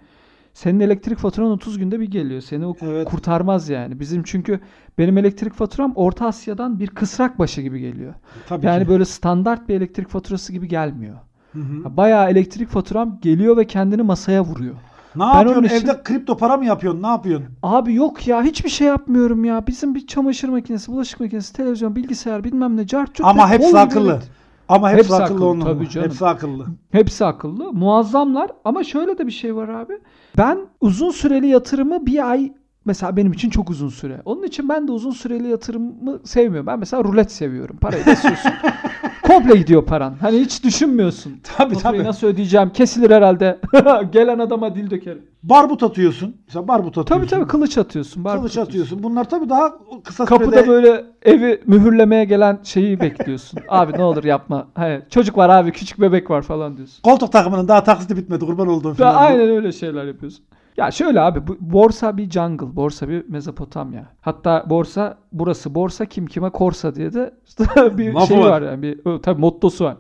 senin 0.54 0.80
elektrik 0.80 1.18
faturan 1.18 1.52
30 1.52 1.78
günde 1.78 2.00
bir 2.00 2.12
geliyor. 2.12 2.42
Seni 2.42 2.66
o 2.66 2.76
Evet. 2.82 3.08
kurtarmaz 3.08 3.70
yani. 3.70 4.00
Bizim 4.00 4.24
çünkü 4.24 4.60
benim 4.98 5.18
elektrik 5.18 5.54
faturam 5.54 5.92
Orta 5.96 6.26
Asya'dan 6.28 6.80
bir 6.80 6.88
kısrak 6.88 7.40
başı 7.40 7.62
gibi 7.62 7.80
geliyor. 7.80 8.14
tabii 8.48 8.66
Yani 8.66 8.84
ki. 8.84 8.90
böyle 8.90 9.06
standart 9.06 9.70
bir 9.70 9.76
elektrik 9.76 10.08
faturası 10.10 10.54
gibi 10.54 10.68
gelmiyor. 10.68 11.16
Hı 11.54 11.60
hı. 11.60 11.84
Ya 11.84 11.98
Bayağı 11.98 12.30
elektrik 12.30 12.70
faturam 12.70 13.20
geliyor 13.22 13.58
ve 13.58 13.68
kendini 13.68 14.02
masaya 14.02 14.44
vuruyor. 14.44 14.76
Ne 15.16 15.22
Ben 15.24 15.28
yapıyorsun? 15.28 15.64
için- 15.64 15.76
Evde 15.76 16.04
kripto 16.04 16.38
para 16.38 16.58
mı 16.58 16.66
yapıyorsun? 16.66 17.04
Ne 17.04 17.08
yapıyorsun? 17.08 17.48
Abi 17.64 17.94
yok 17.94 18.28
ya 18.28 18.44
hiçbir 18.44 18.70
şey 18.70 18.88
yapmıyorum 18.88 19.46
ya. 19.46 19.68
Bizim 19.68 19.96
bir 19.96 20.08
çamaşır 20.08 20.50
makinesi, 20.50 20.92
bulaşık 20.92 21.20
makinesi, 21.20 21.54
televizyon, 21.54 21.96
bilgisayar 21.96 22.44
bilmem 22.44 22.78
ne 22.78 22.88
cart 22.88 23.10
Ama 23.24 23.50
hepsi 23.50 23.78
akıllı. 23.80 24.12
elekt- 24.12 24.24
Ama 24.70 24.90
hepsi, 24.92 25.00
Hepsi 25.00 25.14
akıllı, 25.16 25.26
akıllı, 25.36 25.48
onun. 25.50 25.62
tabii 25.66 25.90
canım. 25.90 26.08
Hepsi 26.10 26.26
akıllı. 26.26 26.66
Hepsi 26.92 27.26
akıllı. 27.26 27.74
Muazzamlar 27.74 28.52
ama 28.66 28.84
şöyle 28.84 29.18
de 29.18 29.28
bir 29.28 29.32
şey 29.32 29.56
var 29.56 29.68
abi. 29.70 29.94
Ben 30.38 30.60
uzun 30.82 31.12
süreli 31.12 31.48
yatırımı 31.48 32.06
bir 32.06 32.30
ay 32.32 32.54
mesela 32.86 33.18
benim 33.18 33.34
için 33.34 33.50
çok 33.50 33.70
uzun 33.70 33.90
süre. 33.90 34.22
Onun 34.26 34.44
için 34.44 34.70
ben 34.70 34.88
de 34.88 34.92
uzun 34.92 35.12
süreli 35.12 35.48
yatırımı 35.48 36.20
sevmiyorum. 36.24 36.68
Ben 36.68 36.80
mesela 36.80 37.04
rulet 37.04 37.32
seviyorum. 37.32 37.78
Parayı 37.78 38.06
basıyorsun. 38.06 38.52
Komple 39.24 39.58
gidiyor 39.58 39.86
paran. 39.86 40.14
Hani 40.22 40.40
hiç 40.40 40.64
düşünmüyorsun. 40.64 41.34
Tabii 41.58 41.74
Faturayı 41.74 42.00
tabii. 42.00 42.08
nasıl 42.08 42.28
ödeyeceğim? 42.28 42.70
Kesilir 42.70 43.12
herhalde. 43.12 43.60
Gelen 44.12 44.40
adama 44.40 44.76
dil 44.76 44.90
dökerim. 44.90 45.22
Barbut 45.44 45.84
atıyorsun. 45.84 46.36
Mesela 46.48 46.68
barbut 46.68 46.98
atıyorsun. 46.98 47.28
Tabii 47.28 47.40
tabii 47.40 47.48
kılıç 47.48 47.78
atıyorsun. 47.78 48.24
barbut 48.24 48.40
Kılıç 48.40 48.52
atıyorsun. 48.52 48.72
atıyorsun. 48.72 49.04
Bunlar 49.04 49.30
tabii 49.30 49.50
daha 49.50 49.74
kısa 50.04 50.26
Kapıda 50.26 50.52
sürede 50.52 50.68
böyle 50.68 51.06
evi 51.24 51.62
mühürlemeye 51.66 52.26
gelen 52.26 52.60
şeyi 52.64 53.00
bekliyorsun. 53.00 53.60
abi 53.70 53.94
ne 53.98 54.04
olur 54.04 54.24
yapma. 54.24 54.68
Hayır, 54.76 55.04
çocuk 55.10 55.38
var 55.38 55.50
abi 55.50 55.72
küçük 55.72 56.02
bebek 56.02 56.30
var 56.30 56.42
falan 56.42 56.78
diyorsun. 56.78 57.02
koltuk 57.04 57.32
takımının 57.32 57.68
daha 57.68 57.84
taksiti 57.84 58.18
bitmedi 58.18 58.46
kurban 58.46 58.68
olduğum 58.68 58.94
falan. 58.94 59.16
aynen 59.16 59.50
öyle 59.50 59.72
şeyler 59.72 60.06
yapıyorsun. 60.06 60.46
Ya 60.78 60.92
şöyle 60.92 61.22
abi 61.22 61.48
bu, 61.48 61.58
borsa 61.60 62.18
bir 62.18 62.30
jungle, 62.30 62.76
borsa 62.76 63.10
bir 63.10 63.30
Mezopotamya. 63.30 64.06
Hatta 64.22 64.66
borsa 64.70 65.18
burası 65.32 65.76
borsa 65.76 66.06
kim 66.06 66.26
kime 66.26 66.50
korsa 66.50 66.96
diye 66.96 67.14
de 67.14 67.34
bir 67.98 68.14
Lafı 68.14 68.28
şey 68.28 68.40
var. 68.40 68.50
var 68.50 68.62
yani 68.62 68.82
bir 68.82 69.00
tabii 69.22 69.42
mottosu 69.42 69.86
var. 69.86 69.98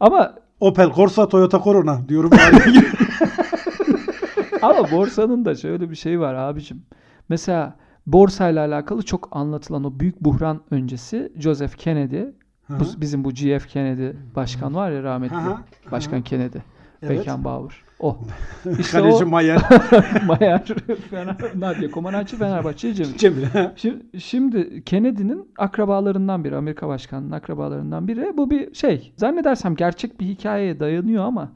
Ama 0.00 0.34
Opel 0.60 0.92
Corsa, 0.92 1.28
Toyota 1.28 1.60
Corona 1.64 2.08
diyorum. 2.08 2.30
Ama 4.62 4.90
borsanın 4.90 5.44
da 5.44 5.54
şöyle 5.54 5.90
bir 5.90 5.94
şey 5.94 6.20
var 6.20 6.34
abicim. 6.34 6.82
Mesela 7.28 7.76
borsayla 8.06 8.66
alakalı 8.66 9.02
çok 9.02 9.28
anlatılan 9.32 9.84
o 9.84 10.00
büyük 10.00 10.20
buhran 10.20 10.60
öncesi 10.70 11.32
Joseph 11.36 11.76
Kennedy, 11.76 12.22
bu, 12.68 12.84
bizim 12.96 13.24
bu 13.24 13.30
GF 13.30 13.68
Kennedy 13.68 14.08
başkan 14.36 14.74
var 14.74 14.90
ya 14.90 15.02
rahmetli. 15.02 15.36
Başkan 15.92 16.22
Kennedy. 16.22 16.58
Evet. 17.02 17.18
Beckenbauer. 17.18 17.87
O. 18.00 18.18
İşte 18.78 18.98
Kaleci 18.98 19.24
o 19.24 19.28
Mayer. 19.28 19.60
Mayer, 20.26 20.64
Fener, 21.10 21.36
Nadia 21.54 21.88
Comaneci, 21.90 22.36
Fenerbahçe 22.36 22.94
Cemil. 22.94 23.16
Cemil. 23.16 23.46
Şimdi, 23.76 24.20
şimdi 24.20 24.84
Kennedy'nin 24.84 25.48
akrabalarından 25.58 26.44
biri, 26.44 26.56
Amerika 26.56 26.88
Başkanı'nın 26.88 27.30
akrabalarından 27.30 28.08
biri. 28.08 28.36
Bu 28.36 28.50
bir 28.50 28.74
şey, 28.74 29.12
zannedersem 29.16 29.74
gerçek 29.74 30.20
bir 30.20 30.26
hikayeye 30.26 30.80
dayanıyor 30.80 31.24
ama 31.24 31.52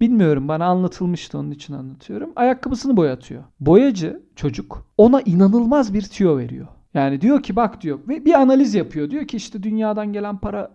bilmiyorum 0.00 0.48
bana 0.48 0.66
anlatılmıştı 0.66 1.38
onun 1.38 1.50
için 1.50 1.74
anlatıyorum. 1.74 2.32
Ayakkabısını 2.36 2.96
boyatıyor. 2.96 3.42
Boyacı 3.60 4.22
çocuk 4.36 4.86
ona 4.98 5.20
inanılmaz 5.20 5.94
bir 5.94 6.02
tüyo 6.02 6.38
veriyor. 6.38 6.66
Yani 6.94 7.20
diyor 7.20 7.42
ki 7.42 7.56
bak 7.56 7.80
diyor 7.80 7.98
ve 8.08 8.24
bir 8.24 8.34
analiz 8.34 8.74
yapıyor. 8.74 9.10
Diyor 9.10 9.26
ki 9.26 9.36
işte 9.36 9.62
dünyadan 9.62 10.12
gelen 10.12 10.38
para 10.38 10.70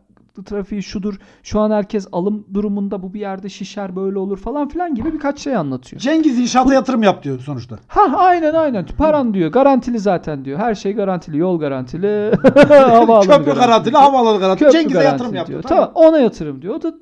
trafiği 0.46 0.84
şudur. 0.84 1.20
Şu 1.44 1.60
an 1.60 1.72
herkes 1.72 2.08
alım 2.12 2.46
durumunda 2.54 3.04
bu 3.04 3.14
bir 3.14 3.20
yerde 3.20 3.50
şişer 3.50 3.96
böyle 3.96 4.20
olur 4.20 4.38
falan 4.38 4.68
filan 4.68 4.96
gibi 4.96 5.14
birkaç 5.14 5.40
şey 5.40 5.56
anlatıyor. 5.56 6.02
Cengiz 6.02 6.40
inşaata 6.40 6.74
yatırım 6.74 7.04
yap 7.04 7.24
diyor 7.24 7.40
sonuçta. 7.40 7.80
Ha 7.88 8.02
aynen 8.18 8.54
aynen. 8.54 8.86
Paran 8.98 9.34
diyor. 9.34 9.52
Garantili 9.52 10.00
zaten 10.00 10.46
diyor. 10.46 10.60
Her 10.60 10.76
şey 10.76 10.94
garantili. 10.94 11.38
Yol 11.38 11.60
garantili. 11.60 12.36
havaalanı 12.70 13.28
Köprü 13.28 13.60
garantili, 13.60 13.98
havaalanı 13.98 14.40
garantili. 14.40 14.72
Cengiz'e 14.72 15.04
yatırım 15.04 15.36
yap 15.36 15.48
diyor. 15.48 15.64
diyor. 15.64 15.70
Tamam. 15.70 15.92
ona 15.96 16.20
yatırım 16.20 16.62
diyor. 16.62 16.76
O 16.76 16.82
da 16.82 16.94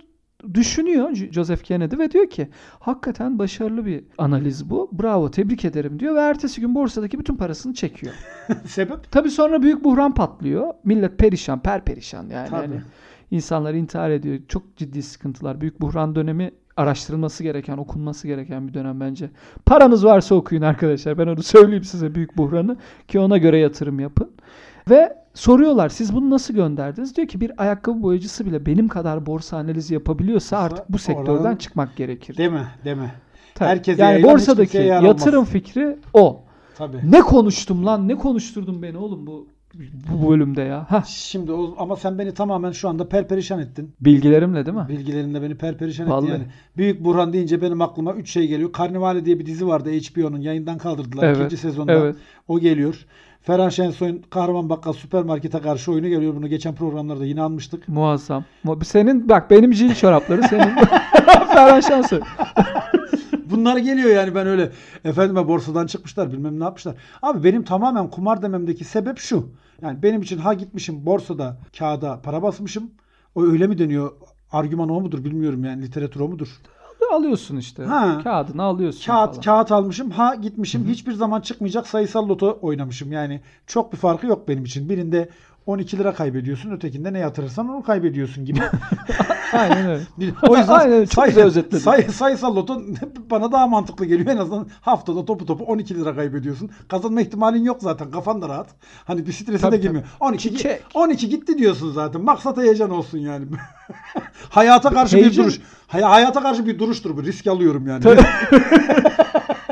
düşünüyor 0.54 1.16
Joseph 1.16 1.64
Kennedy 1.64 1.98
ve 1.98 2.12
diyor 2.12 2.30
ki 2.30 2.50
hakikaten 2.80 3.40
başarılı 3.40 3.86
bir 3.86 4.04
analiz 4.18 4.70
bu. 4.70 4.90
Bravo 4.92 5.32
tebrik 5.32 5.66
ederim 5.66 6.00
diyor 6.00 6.16
ve 6.16 6.20
ertesi 6.20 6.62
gün 6.62 6.76
borsadaki 6.76 7.20
bütün 7.20 7.36
parasını 7.36 7.74
çekiyor. 7.74 8.14
Sebep? 8.66 9.12
Tabii 9.12 9.30
sonra 9.30 9.62
büyük 9.62 9.84
buhran 9.84 10.14
patlıyor. 10.14 10.74
Millet 10.84 11.18
perişan, 11.18 11.60
perperişan 11.60 12.30
yani. 12.30 12.50
Tabii. 12.50 12.62
Hani 12.62 12.82
insanlar 13.32 13.74
intihar 13.74 14.10
ediyor. 14.10 14.40
Çok 14.48 14.76
ciddi 14.78 15.04
sıkıntılar. 15.04 15.62
Büyük 15.62 15.82
buhran 15.82 16.16
dönemi 16.16 16.52
araştırılması 16.78 17.44
gereken, 17.44 17.78
okunması 17.78 18.28
gereken 18.28 18.68
bir 18.68 18.74
dönem 18.74 19.00
bence. 19.00 19.30
Paranız 19.66 20.06
varsa 20.06 20.36
okuyun 20.36 20.62
arkadaşlar. 20.62 21.18
Ben 21.18 21.28
onu 21.28 21.44
söyleyeyim 21.44 21.84
size 21.84 22.16
büyük 22.16 22.38
buhranı 22.38 22.78
ki 23.08 23.20
ona 23.20 23.38
göre 23.38 23.58
yatırım 23.60 24.00
yapın. 24.00 24.32
Ve 24.90 25.16
soruyorlar 25.34 25.90
siz 25.90 26.16
bunu 26.16 26.30
nasıl 26.30 26.54
gönderdiniz? 26.54 27.16
Diyor 27.18 27.28
ki 27.28 27.42
bir 27.42 27.52
ayakkabı 27.58 28.04
boyacısı 28.04 28.46
bile 28.46 28.66
benim 28.66 28.88
kadar 28.88 29.26
borsa 29.26 29.58
analizi 29.58 29.94
yapabiliyorsa 29.94 30.58
artık 30.58 30.90
bu 30.90 30.98
sektörden 30.98 31.32
oranın- 31.42 31.56
çıkmak 31.56 31.96
gerekir. 31.96 32.38
Deme, 32.38 32.68
deme. 32.86 33.12
Tabii. 33.56 33.70
Herkese 33.70 34.02
yani 34.02 34.12
yayılan, 34.12 34.34
borsadaki 34.34 34.78
yatırım 34.78 35.46
fikri 35.46 35.98
o. 36.14 36.44
Tabii. 36.78 36.98
Ne 37.12 37.22
konuştum 37.22 37.86
lan? 37.86 38.08
Ne 38.08 38.16
konuşturdun 38.16 38.82
beni 38.82 38.98
oğlum 38.98 39.28
bu 39.28 39.48
bu 40.12 40.32
bölümde 40.32 40.62
ya? 40.62 40.86
Hah. 40.90 41.06
Şimdi 41.06 41.52
o, 41.52 41.76
ama 41.78 41.96
sen 41.96 42.20
beni 42.20 42.34
tamamen 42.34 42.72
şu 42.72 42.90
anda 42.90 43.10
perperişan 43.10 43.60
ettin. 43.60 43.94
Bilgilerimle 44.02 44.66
değil 44.66 44.78
mi? 44.78 44.86
Bilgilerinde 44.90 45.42
beni 45.42 45.56
perperişan 45.56 46.10
Vallahi. 46.10 46.26
ettin 46.30 46.34
yani. 46.40 46.48
Büyük 46.78 47.04
Burhan 47.04 47.34
deyince 47.34 47.62
benim 47.62 47.82
aklıma 47.82 48.14
3 48.14 48.30
şey 48.30 48.48
geliyor. 48.48 48.72
Karnivale 48.72 49.26
diye 49.26 49.40
bir 49.40 49.46
dizi 49.46 49.68
vardı 49.68 49.90
HBO'nun 49.90 50.40
yayından 50.42 50.78
kaldırdılar 50.78 51.24
Evet, 51.24 51.38
ikinci 51.38 51.58
sezonda. 51.58 51.94
evet. 51.94 52.16
O 52.48 52.60
geliyor. 52.60 53.06
Ferhan 53.42 53.70
Şensoy'un 53.70 54.22
Kahraman 54.30 54.70
Bakkal 54.70 54.94
süpermarkete 54.94 55.60
karşı 55.60 55.92
oyunu 55.92 56.08
geliyor. 56.08 56.36
Bunu 56.36 56.48
geçen 56.48 56.76
programlarda 56.76 57.26
yine 57.26 57.42
almıştık. 57.42 57.88
Muazzam. 57.88 58.44
Mu- 58.64 58.80
Senin 58.86 59.30
bak 59.30 59.52
benim 59.52 59.74
jil 59.74 59.96
çorapları 59.96 60.44
senin. 60.44 60.76
Ferhan 61.54 61.80
Şensoy. 61.80 62.20
Bunlar 63.52 63.78
geliyor 63.78 64.10
yani 64.10 64.36
ben 64.36 64.48
öyle 64.48 64.70
efendime 65.06 65.48
borsadan 65.48 65.88
çıkmışlar 65.88 66.32
bilmem 66.32 66.60
ne 66.60 66.64
yapmışlar. 66.64 66.96
Abi 67.22 67.44
benim 67.44 67.64
tamamen 67.64 68.10
kumar 68.10 68.42
dememdeki 68.42 68.84
sebep 68.84 69.18
şu. 69.20 69.50
Yani 69.82 70.04
benim 70.04 70.22
için 70.22 70.38
ha 70.38 70.54
gitmişim 70.54 71.06
borsada 71.06 71.58
kağıda 71.78 72.22
para 72.24 72.42
basmışım. 72.44 72.92
O 73.36 73.44
öyle 73.44 73.68
mi 73.68 73.78
deniyor? 73.78 74.12
Argüman 74.52 74.90
o 74.90 75.02
mudur 75.02 75.24
bilmiyorum 75.24 75.64
yani 75.64 75.82
literatür 75.82 76.20
o 76.20 76.28
mudur? 76.28 76.48
Alıyorsun 77.12 77.58
işte. 77.58 77.84
Ha. 77.84 78.20
Kağıdını 78.24 78.64
alıyorsun 78.64 79.06
Kağıt 79.06 79.30
falan. 79.30 79.42
kağıt 79.42 79.72
almışım. 79.72 80.12
Ha 80.12 80.36
gitmişim. 80.36 80.88
Hiçbir 80.88 81.12
zaman 81.12 81.42
çıkmayacak 81.42 81.88
sayısal 81.88 82.30
loto 82.30 82.60
oynamışım. 82.62 83.12
Yani 83.12 83.42
çok 83.68 83.94
bir 83.94 83.98
farkı 83.98 84.28
yok 84.28 84.48
benim 84.48 84.64
için. 84.66 84.90
Birinde 84.90 85.30
12 85.68 85.98
lira 85.98 86.14
kaybediyorsun. 86.14 86.72
Ötekinde 86.72 87.14
ne 87.14 87.20
yatırırsan 87.20 87.70
onu 87.70 87.84
kaybediyorsun 87.84 88.46
gibi. 88.46 88.60
Aynen 89.54 89.90
öyle. 89.90 90.04
o 90.50 90.58
yüzden 90.58 90.74
Aynen. 90.74 91.06
Çok 91.06 91.26
güzel 91.26 91.44
özetledin. 91.44 91.78
say- 91.84 92.08
sayısal 92.10 92.56
loto 92.56 92.82
bana 93.32 93.52
daha 93.52 93.68
mantıklı 93.68 94.06
geliyor. 94.06 94.30
En 94.32 94.38
azından 94.38 94.68
haftada 94.82 95.26
topu 95.26 95.46
topu 95.46 95.64
12 95.64 95.96
lira 95.96 96.16
kaybediyorsun. 96.16 96.70
Kazanma 96.88 97.22
ihtimalin 97.22 97.64
yok 97.64 97.78
zaten. 97.82 98.12
Kafan 98.12 98.42
da 98.42 98.50
rahat. 98.50 98.68
Hani 99.06 99.28
bir 99.28 99.32
strese 99.32 99.58
Tabii, 99.58 99.72
de 99.76 99.78
girmiyor. 99.82 100.04
12, 100.20 100.50
gi- 100.50 100.58
Çek. 100.58 100.82
12 100.94 101.30
gitti 101.30 101.58
diyorsun 101.58 101.92
zaten. 101.92 102.22
Maksat 102.22 102.58
heyecan 102.58 102.90
olsun 102.90 103.18
yani. 103.18 103.46
hayata 104.50 104.90
karşı 104.90 105.18
Heyecan- 105.18 105.32
bir 105.32 105.38
duruş. 105.38 105.62
Hay- 105.88 106.02
hayata 106.02 106.42
karşı 106.42 106.66
bir 106.66 106.80
duruştur 106.80 107.18
bu. 107.18 107.24
Risk 107.24 107.48
alıyorum 107.48 107.88
yani. 107.88 108.04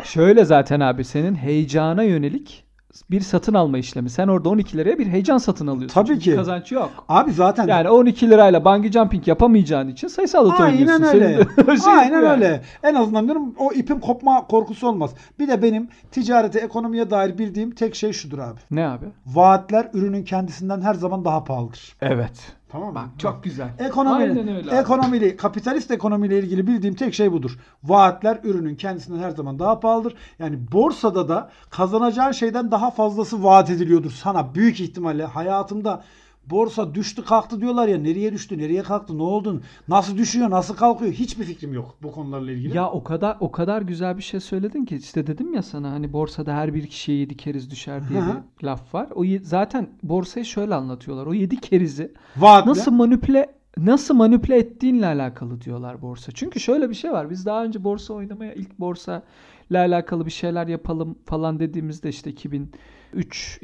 Şöyle 0.04 0.46
zaten 0.46 0.80
abi 0.80 1.04
senin 1.04 1.36
heyecana 1.36 2.04
yönelik 2.04 2.65
bir 3.12 3.22
satın 3.22 3.54
alma 3.54 3.78
işlemi. 3.78 4.10
Sen 4.10 4.28
orada 4.28 4.50
12 4.50 4.78
liraya 4.78 5.00
bir 5.00 5.08
heyecan 5.08 5.38
satın 5.38 5.68
alıyorsun. 5.68 5.94
Tabii 5.94 6.08
Çünkü 6.08 6.20
ki. 6.22 6.36
Kazanç 6.36 6.72
yok. 6.72 6.92
Abi 7.10 7.32
zaten 7.32 7.68
Yani 7.68 7.90
12 7.90 8.30
lirayla 8.30 8.66
bungee 8.66 8.92
jumping 8.92 9.28
yapamayacağın 9.28 9.88
için 9.88 10.08
sayısal 10.08 10.46
loto 10.46 10.64
Aynen 10.64 10.78
oynuyorsun. 10.78 11.04
öyle. 11.04 11.44
Senin 11.56 11.68
de- 11.68 11.78
şey 11.84 11.94
Aynen 11.94 12.14
yani. 12.24 12.28
öyle. 12.30 12.62
En 12.84 12.96
azından 12.96 13.26
diyorum 13.26 13.56
o 13.60 13.72
ipin 13.74 14.00
kopma 14.00 14.48
korkusu 14.48 14.88
olmaz. 14.88 15.12
Bir 15.40 15.48
de 15.48 15.62
benim 15.62 15.88
ticarete, 16.12 16.60
ekonomiye 16.60 17.10
dair 17.10 17.38
bildiğim 17.38 17.72
tek 17.72 17.96
şey 17.96 18.14
şudur 18.14 18.40
abi. 18.40 18.60
Ne 18.72 18.88
abi? 18.88 19.06
Vaatler 19.26 19.90
ürünün 19.94 20.24
kendisinden 20.24 20.82
her 20.82 20.94
zaman 20.94 21.26
daha 21.26 21.44
pahalıdır. 21.44 21.96
Evet. 22.02 22.32
Tamam 22.76 22.90
mı? 22.90 22.96
Bak 22.96 23.10
çok 23.18 23.44
güzel. 23.44 23.70
Ekonomi, 23.80 24.16
Aynen 24.24 24.48
öyle 24.56 24.70
abi. 24.72 24.76
ekonomili, 24.76 25.38
kapitalist 25.38 25.92
ekonomiyle 25.92 26.40
ilgili 26.40 26.68
bildiğim 26.68 26.96
tek 26.96 27.14
şey 27.14 27.32
budur. 27.32 27.58
Vaatler 27.84 28.40
ürünün 28.44 28.76
kendisinden 28.76 29.20
her 29.20 29.30
zaman 29.30 29.60
daha 29.60 29.80
pahalıdır. 29.80 30.16
Yani 30.40 30.72
borsada 30.72 31.30
da 31.30 31.50
kazanacağın 31.70 32.32
şeyden 32.32 32.72
daha 32.72 32.92
fazlası 32.92 33.44
vaat 33.44 33.70
ediliyordur 33.70 34.12
sana 34.12 34.56
büyük 34.56 34.80
ihtimalle. 34.80 35.26
Hayatımda 35.26 36.04
borsa 36.50 36.96
düştü 36.96 37.26
kalktı 37.26 37.62
diyorlar 37.62 37.88
ya 37.88 37.98
nereye 37.98 38.34
düştü, 38.34 38.58
nereye 38.58 38.84
kalktı, 38.84 39.18
ne 39.18 39.24
oldu, 39.24 39.62
nasıl 39.88 40.18
düşüyor, 40.18 40.50
nasıl 40.50 40.76
kalkıyor 40.76 41.12
hiçbir 41.12 41.44
fikrim 41.44 41.74
yok 41.74 41.96
bu 42.04 42.12
konularla 42.12 42.52
ilgili. 42.52 42.78
Ya 42.78 42.90
o 42.90 43.04
kadar 43.04 43.38
o 43.40 43.52
kadar 43.52 43.82
güzel 43.82 44.18
bir 44.18 44.24
şey 44.24 44.40
söyledin 44.40 44.86
ki 44.86 44.96
işte 44.96 45.28
dedim 45.28 45.54
ya 45.54 45.62
sana 45.62 45.92
hani 45.92 46.14
borsada 46.14 46.54
her 46.54 46.74
bir 46.74 46.88
kişiye 46.88 47.18
yedi 47.18 47.38
keriz 47.38 47.72
düşer 47.72 48.10
diye 48.10 48.22
Hı 48.22 48.26
hı. 48.26 48.44
bir 48.62 48.68
laf 48.68 48.94
var. 48.94 49.08
O 49.16 49.24
zaten 49.42 49.90
borsayı 50.04 50.46
şöyle 50.46 50.76
anlatıyorlar. 50.76 51.26
O 51.26 51.34
yedi 51.34 51.60
kerizi 51.60 52.14
Vaatle. 52.38 52.70
nasıl 52.70 52.92
manipüle 52.92 53.56
nasıl 53.78 54.16
manipüle 54.16 54.58
ettiğinle 54.58 55.06
alakalı 55.06 55.62
diyorlar 55.62 56.02
borsa. 56.02 56.32
Çünkü 56.32 56.60
şöyle 56.60 56.90
bir 56.90 56.96
şey 56.96 57.12
var. 57.12 57.30
Biz 57.30 57.46
daha 57.46 57.64
önce 57.64 57.84
borsa 57.84 58.14
oynamaya 58.14 58.54
ilk 58.54 58.80
borsa 58.80 59.24
ile 59.72 59.80
alakalı 59.80 60.26
bir 60.26 60.32
şeyler 60.32 60.68
yapalım 60.68 61.18
falan 61.26 61.60
dediğimizde 61.60 62.10
işte 62.10 62.30
2003 62.30 63.60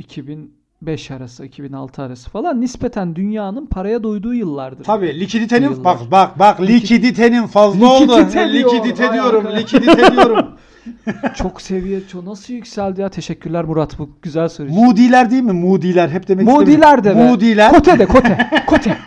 2005 0.81 1.11
arası 1.11 1.45
2006 1.45 2.01
arası 2.01 2.29
falan 2.29 2.61
nispeten 2.61 3.15
dünyanın 3.15 3.65
paraya 3.65 4.03
doyduğu 4.03 4.33
yıllardır. 4.33 4.83
Tabii 4.83 5.19
likiditenin 5.19 5.69
Yıllar. 5.69 5.83
bak 5.83 5.99
bak 6.11 6.39
bak 6.39 6.61
likiditenin 6.61 7.47
fazla 7.47 7.85
oldu. 7.87 8.17
Likidite 8.17 8.51
diyor. 8.51 8.73
Likidite 8.73 9.13
diyorum, 9.13 9.45
likidite 9.55 10.11
diyorum. 10.11 10.47
Çok 11.35 11.61
seviye 11.61 12.07
çok 12.07 12.23
nasıl 12.27 12.53
yükseldi 12.53 13.01
ya. 13.01 13.09
Teşekkürler 13.09 13.65
Murat 13.65 13.99
bu 13.99 14.09
güzel 14.21 14.49
soru 14.49 14.67
için. 14.67 14.79
Moody'ler 14.85 15.31
değil 15.31 15.43
mi? 15.43 15.51
Moody'ler 15.51 16.09
hep 16.09 16.27
demek 16.27 16.45
Moody'ler 16.45 17.03
de 17.03 17.09
be. 17.15 17.27
Moody'ler. 17.27 17.71
Kote 17.71 17.99
de 17.99 18.05
kote. 18.05 18.37
Kote. 18.67 18.97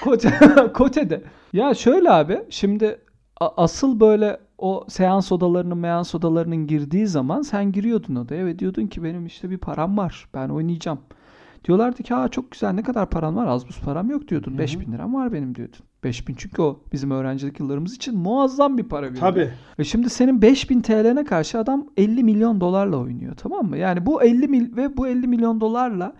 kote. 0.00 0.30
Kote, 0.44 0.72
Kote'de. 0.72 1.22
Ya 1.52 1.74
şöyle 1.74 2.10
abi 2.10 2.38
şimdi 2.50 2.98
asıl 3.40 4.00
böyle 4.00 4.36
o 4.58 4.84
seans 4.88 5.32
odalarının 5.32 5.78
means 5.78 6.14
odalarının 6.14 6.66
girdiği 6.66 7.06
zaman 7.06 7.42
sen 7.42 7.72
giriyordun 7.72 8.14
odaya 8.14 8.46
ve 8.46 8.58
diyordun 8.58 8.86
ki 8.86 9.04
benim 9.04 9.26
işte 9.26 9.50
bir 9.50 9.58
param 9.58 9.98
var. 9.98 10.28
Ben 10.34 10.48
oynayacağım. 10.48 10.98
Diyorlardı 11.64 12.02
ki 12.02 12.14
ha 12.14 12.28
çok 12.28 12.50
güzel 12.50 12.72
ne 12.72 12.82
kadar 12.82 13.10
paran 13.10 13.36
var? 13.36 13.46
Az 13.46 13.68
buz 13.68 13.80
param 13.80 14.10
yok 14.10 14.28
diyordun. 14.28 14.58
5000 14.58 14.92
liram 14.92 15.14
var 15.14 15.32
benim 15.32 15.54
diyordun. 15.54 15.78
5000 16.04 16.34
çünkü 16.34 16.62
o 16.62 16.80
bizim 16.92 17.10
öğrencilik 17.10 17.60
yıllarımız 17.60 17.94
için 17.94 18.18
muazzam 18.18 18.78
bir 18.78 18.82
para 18.82 19.06
birimi. 19.06 19.18
Tabii. 19.18 19.50
Ve 19.78 19.84
şimdi 19.84 20.10
senin 20.10 20.42
5000 20.42 20.80
TL'ne 20.80 21.24
karşı 21.24 21.58
adam 21.58 21.86
50 21.96 22.24
milyon 22.24 22.60
dolarla 22.60 22.96
oynuyor 22.96 23.34
tamam 23.36 23.66
mı? 23.66 23.78
Yani 23.78 24.06
bu 24.06 24.22
50 24.22 24.48
mil 24.48 24.76
ve 24.76 24.96
bu 24.96 25.08
50 25.08 25.26
milyon 25.26 25.60
dolarla 25.60 26.14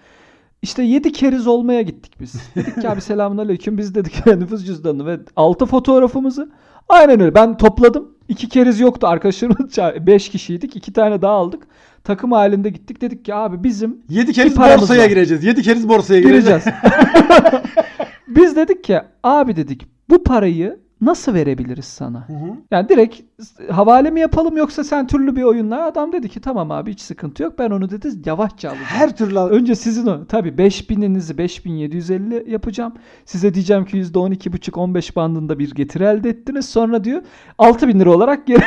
işte 0.63 0.83
7 0.83 1.13
keriz 1.13 1.47
olmaya 1.47 1.83
gittik 1.83 2.21
biz. 2.21 2.35
Dedik 2.55 2.81
ki 2.81 2.89
abi 2.89 3.01
selamünaleyküm 3.01 3.79
biz 3.79 3.95
dedik 3.95 4.27
nüfus 4.27 4.65
cüzdanını 4.65 5.07
ve 5.07 5.21
6 5.37 5.67
fotoğrafımızı 5.67 6.51
aynen 6.89 7.21
öyle 7.21 7.35
ben 7.35 7.57
topladım. 7.57 8.14
2 8.29 8.49
keriz 8.49 8.81
yoktu 8.81 9.07
arkadaşlarımız 9.07 9.79
5 10.07 10.29
kişiydik. 10.29 10.77
2 10.77 10.93
tane 10.93 11.23
daha 11.23 11.33
aldık. 11.33 11.67
Takım 12.05 12.33
halinde 12.33 12.71
gittik. 12.71 13.01
Dedik 13.01 13.25
ki 13.25 13.35
abi 13.35 13.65
bizim 13.65 13.99
7 14.09 14.33
keriz 14.33 14.57
borsaya 14.57 15.03
var. 15.03 15.09
gireceğiz. 15.09 15.45
7 15.45 15.63
keriz 15.63 15.89
borsaya 15.89 16.21
gireceğiz. 16.21 16.65
gireceğiz. 16.65 16.79
biz 18.29 18.57
dedik 18.57 18.85
ki 18.85 19.01
abi 19.23 19.57
dedik 19.57 19.87
bu 20.11 20.25
parayı 20.25 20.84
nasıl 21.05 21.35
verebiliriz 21.35 21.85
sana? 21.85 22.29
Hı 22.29 22.33
hı. 22.33 22.47
Yani 22.71 22.89
direkt 22.89 23.21
havale 23.71 24.11
mi 24.11 24.21
yapalım 24.21 24.57
yoksa 24.57 24.85
sen 24.85 25.07
türlü 25.07 25.37
bir 25.37 25.43
oyunla 25.43 25.85
adam 25.87 26.13
dedi 26.13 26.29
ki 26.29 26.41
tamam 26.41 26.71
abi 26.71 26.91
hiç 26.93 27.01
sıkıntı 27.01 27.43
yok 27.43 27.59
ben 27.59 27.71
onu 27.71 27.91
dedi 27.91 28.09
yavaşça 28.27 28.69
alacağım. 28.69 28.87
Her 28.89 29.17
türlü 29.17 29.39
al- 29.39 29.49
Önce 29.49 29.75
sizin 29.75 30.07
o 30.07 30.25
tabii 30.27 30.49
5000'inizi 30.49 31.39
5750 31.39 32.51
yapacağım. 32.51 32.93
Size 33.25 33.55
diyeceğim 33.55 33.85
ki 33.85 33.97
%12,5-15 34.03 35.17
bandında 35.17 35.59
bir 35.59 35.71
getiri 35.75 36.05
elde 36.05 36.29
ettiniz. 36.29 36.69
Sonra 36.69 37.05
diyor 37.05 37.23
6000 37.59 38.01
lira 38.01 38.11
olarak 38.11 38.47
geri 38.47 38.63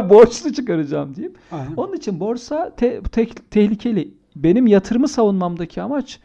borçlu 0.10 0.52
çıkaracağım 0.52 1.14
diyeyim. 1.14 1.34
Aynen. 1.52 1.74
Onun 1.76 1.92
için 1.92 2.20
borsa 2.20 2.74
te- 2.76 3.02
te- 3.02 3.26
tehlikeli. 3.50 4.14
Benim 4.36 4.66
yatırımı 4.66 5.08
savunmamdaki 5.08 5.82
amaç 5.82 6.20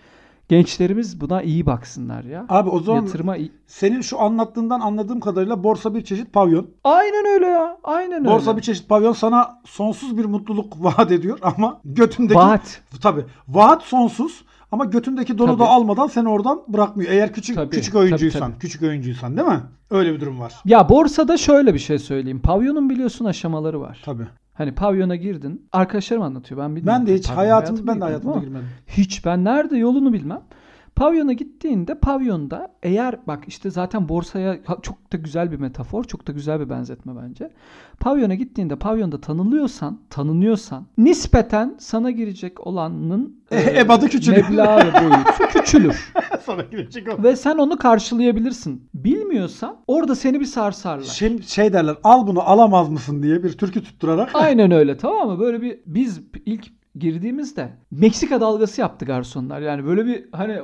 gençlerimiz 0.50 1.22
buna 1.22 1.41
iyi 1.41 1.65
baksınlar 1.65 2.24
ya. 2.24 2.46
Abi 2.50 2.70
o 2.70 2.79
zaman 2.79 3.01
Yatırıma 3.01 3.38
iyi. 3.38 3.51
senin 3.68 4.01
şu 4.01 4.20
anlattığından 4.22 4.79
anladığım 4.79 5.20
kadarıyla 5.20 5.63
borsa 5.63 5.96
bir 5.96 6.03
çeşit 6.03 6.34
pavyon. 6.34 6.68
Aynen 6.84 7.25
öyle 7.34 7.46
ya. 7.46 7.77
Aynen 7.84 8.20
öyle. 8.20 8.29
Borsa 8.29 8.58
bir 8.58 8.62
çeşit 8.62 8.89
pavyon 8.89 9.13
sana 9.13 9.62
sonsuz 9.65 10.18
bir 10.18 10.25
mutluluk 10.25 10.74
vaat 10.84 11.12
ediyor 11.12 11.39
ama 11.41 11.82
götündeki 11.86 12.36
Vaat. 12.39 12.82
tabii 13.01 13.25
vaat 13.48 13.84
sonsuz 13.84 14.46
ama 14.72 14.86
götündeki 14.86 15.38
donu 15.38 15.48
Tabii. 15.48 15.60
da 15.60 15.68
almadan 15.68 16.08
seni 16.08 16.29
oradan 16.29 16.62
bırakmıyor. 16.68 17.12
Eğer 17.12 17.34
küçük 17.34 17.56
Tabii, 17.56 17.70
küçük 17.70 17.94
tabii, 17.94 18.03
oyuncuysan, 18.03 18.39
tabii. 18.51 18.60
küçük 18.60 18.82
oyuncuysan 18.84 19.38
değil 19.38 19.48
mi? 19.48 19.60
Öyle 19.91 20.13
bir 20.13 20.22
durum 20.22 20.39
var. 20.39 20.53
Ya 20.65 20.89
borsada 20.89 21.38
şöyle 21.38 21.74
bir 21.74 21.79
şey 21.79 22.00
söyleyeyim. 22.00 22.39
Pavyonun 22.41 22.89
biliyorsun 22.89 23.25
aşamaları 23.25 23.82
var. 23.82 24.01
Tabii. 24.06 24.27
Hani 24.60 24.75
pavyona 24.75 25.16
girdin. 25.16 25.68
Arkadaşlarım 25.72 26.24
anlatıyor. 26.24 26.62
Ben 26.62 26.75
bilmiyorum. 26.75 27.01
Ben 27.01 27.08
de 27.08 27.16
hiç 27.16 27.28
hayatımda 27.30 27.88
ben 27.88 28.01
de 28.01 28.04
hayatımda 28.06 28.39
girmedim. 28.39 28.68
Hiç 28.88 29.25
ben 29.25 29.44
nerede 29.44 29.78
yolunu 29.78 30.13
bilmem. 30.13 30.42
Pavyona 31.00 31.34
gittiğinde 31.34 31.96
pavyonda 31.96 32.72
eğer 32.84 33.20
bak 33.27 33.44
işte 33.48 33.72
zaten 33.72 34.10
borsaya 34.10 34.58
çok 34.82 35.13
da 35.13 35.18
güzel 35.18 35.51
bir 35.51 35.60
metafor, 35.60 36.03
çok 36.03 36.27
da 36.27 36.32
güzel 36.32 36.60
bir 36.60 36.70
benzetme 36.70 37.13
bence. 37.24 37.50
Pavyona 38.00 38.36
gittiğinde 38.36 38.75
pavyonda 38.75 39.22
tanınıyorsan, 39.22 40.00
tanınıyorsan 40.10 40.86
nispeten 40.98 41.75
sana 41.79 42.12
girecek 42.12 42.68
olanın 42.68 43.39
E, 43.51 43.79
ebadı 43.79 44.08
küçülür. 44.08 44.50
Meblağı 44.50 44.79
boyutu 44.94 45.44
küçülür. 45.60 46.13
Sana 46.46 46.62
girecek 46.62 47.08
o. 47.20 47.24
ve 47.24 47.36
sen 47.36 47.58
onu 47.58 47.77
karşılayabilirsin. 47.77 48.89
Bilmiyorsan 48.94 49.75
orada 49.88 50.15
seni 50.15 50.39
bir 50.39 50.46
sarsarlar. 50.46 51.03
Şey, 51.03 51.41
şey 51.41 51.74
derler 51.74 51.96
al 52.03 52.27
bunu 52.27 52.41
alamaz 52.41 52.89
mısın 52.89 53.24
diye 53.24 53.44
bir 53.44 53.51
türkü 53.51 53.84
tutturarak. 53.84 54.29
Aynen 54.34 54.72
öyle 54.72 54.98
tamam 54.98 55.29
mı? 55.29 55.39
Böyle 55.39 55.62
bir 55.62 55.79
biz 55.86 56.22
ilk 56.46 56.78
girdiğimizde 56.96 57.69
Meksika 57.91 58.41
dalgası 58.41 58.81
yaptı 58.81 59.05
garsonlar. 59.05 59.62
Yani 59.62 59.86
böyle 59.86 60.05
bir 60.05 60.25
hani 60.31 60.60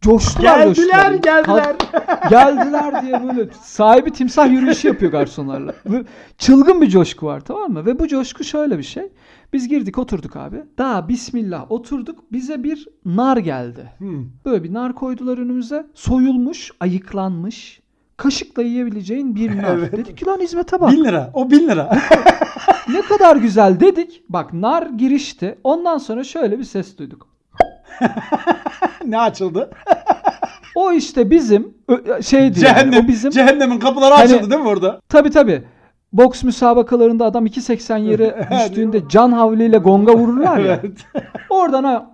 coştular 0.00 0.42
Geldiler 0.58 0.74
coştular. 0.74 1.12
geldiler. 1.12 1.42
Kalk- 1.44 2.30
geldiler 2.30 3.02
diye 3.02 3.22
böyle 3.28 3.50
sahibi 3.62 4.10
timsah 4.10 4.50
yürüyüşü 4.50 4.88
yapıyor 4.88 5.12
garsonlarla. 5.12 5.74
Çılgın 6.38 6.80
bir 6.80 6.88
coşku 6.88 7.26
var 7.26 7.40
tamam 7.40 7.72
mı? 7.72 7.86
Ve 7.86 7.98
bu 7.98 8.08
coşku 8.08 8.44
şöyle 8.44 8.78
bir 8.78 8.82
şey. 8.82 9.08
Biz 9.52 9.68
girdik 9.68 9.98
oturduk 9.98 10.36
abi. 10.36 10.56
Daha 10.78 11.08
bismillah 11.08 11.70
oturduk. 11.72 12.32
Bize 12.32 12.62
bir 12.64 12.88
nar 13.04 13.36
geldi. 13.36 13.92
Hmm. 13.98 14.24
Böyle 14.44 14.64
bir 14.64 14.74
nar 14.74 14.94
koydular 14.94 15.38
önümüze. 15.38 15.86
Soyulmuş, 15.94 16.70
ayıklanmış. 16.80 17.79
Kaşıkla 18.20 18.62
yiyebileceğin 18.62 19.34
bir 19.36 19.56
nar. 19.62 19.76
Evet. 19.78 19.92
Dedik 19.92 20.18
ki 20.18 20.26
lan 20.26 20.40
hizmete 20.40 20.80
bak. 20.80 20.92
Bin 20.92 21.04
lira. 21.04 21.30
O 21.34 21.50
bin 21.50 21.68
lira. 21.68 21.90
Ne 22.88 23.02
kadar 23.02 23.36
güzel 23.36 23.80
dedik. 23.80 24.22
Bak 24.28 24.52
nar 24.52 24.86
girişti. 24.86 25.58
Ondan 25.64 25.98
sonra 25.98 26.24
şöyle 26.24 26.58
bir 26.58 26.64
ses 26.64 26.98
duyduk. 26.98 27.28
ne 29.06 29.18
açıldı? 29.20 29.70
O 30.74 30.92
işte 30.92 31.30
bizim 31.30 31.74
şeydi 32.22 32.44
yani, 32.44 32.74
Cehennem. 32.74 33.04
o 33.04 33.08
bizim 33.08 33.30
Cehennemin 33.30 33.78
kapıları 33.78 34.14
Hani- 34.14 34.24
açıldı 34.24 34.50
değil 34.50 34.62
mi 34.62 34.68
orada? 34.68 35.00
tabi 35.08 35.30
tabi 35.30 35.62
boks 36.12 36.42
müsabakalarında 36.42 37.24
adam 37.24 37.46
2.80 37.46 37.98
yere 38.00 38.48
düştüğünde 38.50 39.02
can 39.08 39.32
havliyle 39.32 39.78
gonga 39.78 40.14
vururlar 40.16 40.58
ya. 40.58 40.80
Evet. 40.82 40.98
Oradan 41.50 41.84
ha 41.84 42.10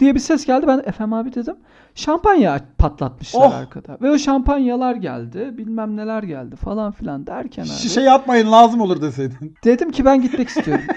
diye 0.00 0.14
bir 0.14 0.20
ses 0.20 0.46
geldi. 0.46 0.66
Ben 0.66 0.78
efendim 0.78 1.12
abi 1.12 1.34
dedim. 1.34 1.56
Şampanya 1.94 2.60
patlatmışlar 2.78 3.40
Oh! 3.46 3.54
arkada. 3.54 3.98
Ve 4.02 4.10
o 4.10 4.18
şampanyalar 4.18 4.94
geldi. 4.94 5.54
Bilmem 5.58 5.96
neler 5.96 6.22
geldi 6.22 6.56
falan 6.56 6.92
filan 6.92 7.26
derken 7.26 7.62
abi. 7.62 7.68
Şişeyi 7.68 8.10
atmayın 8.10 8.52
lazım 8.52 8.80
olur 8.80 9.02
deseydin. 9.02 9.54
Dedim 9.64 9.90
ki 9.90 10.04
ben 10.04 10.22
gitmek 10.22 10.48
istiyorum. 10.48 10.84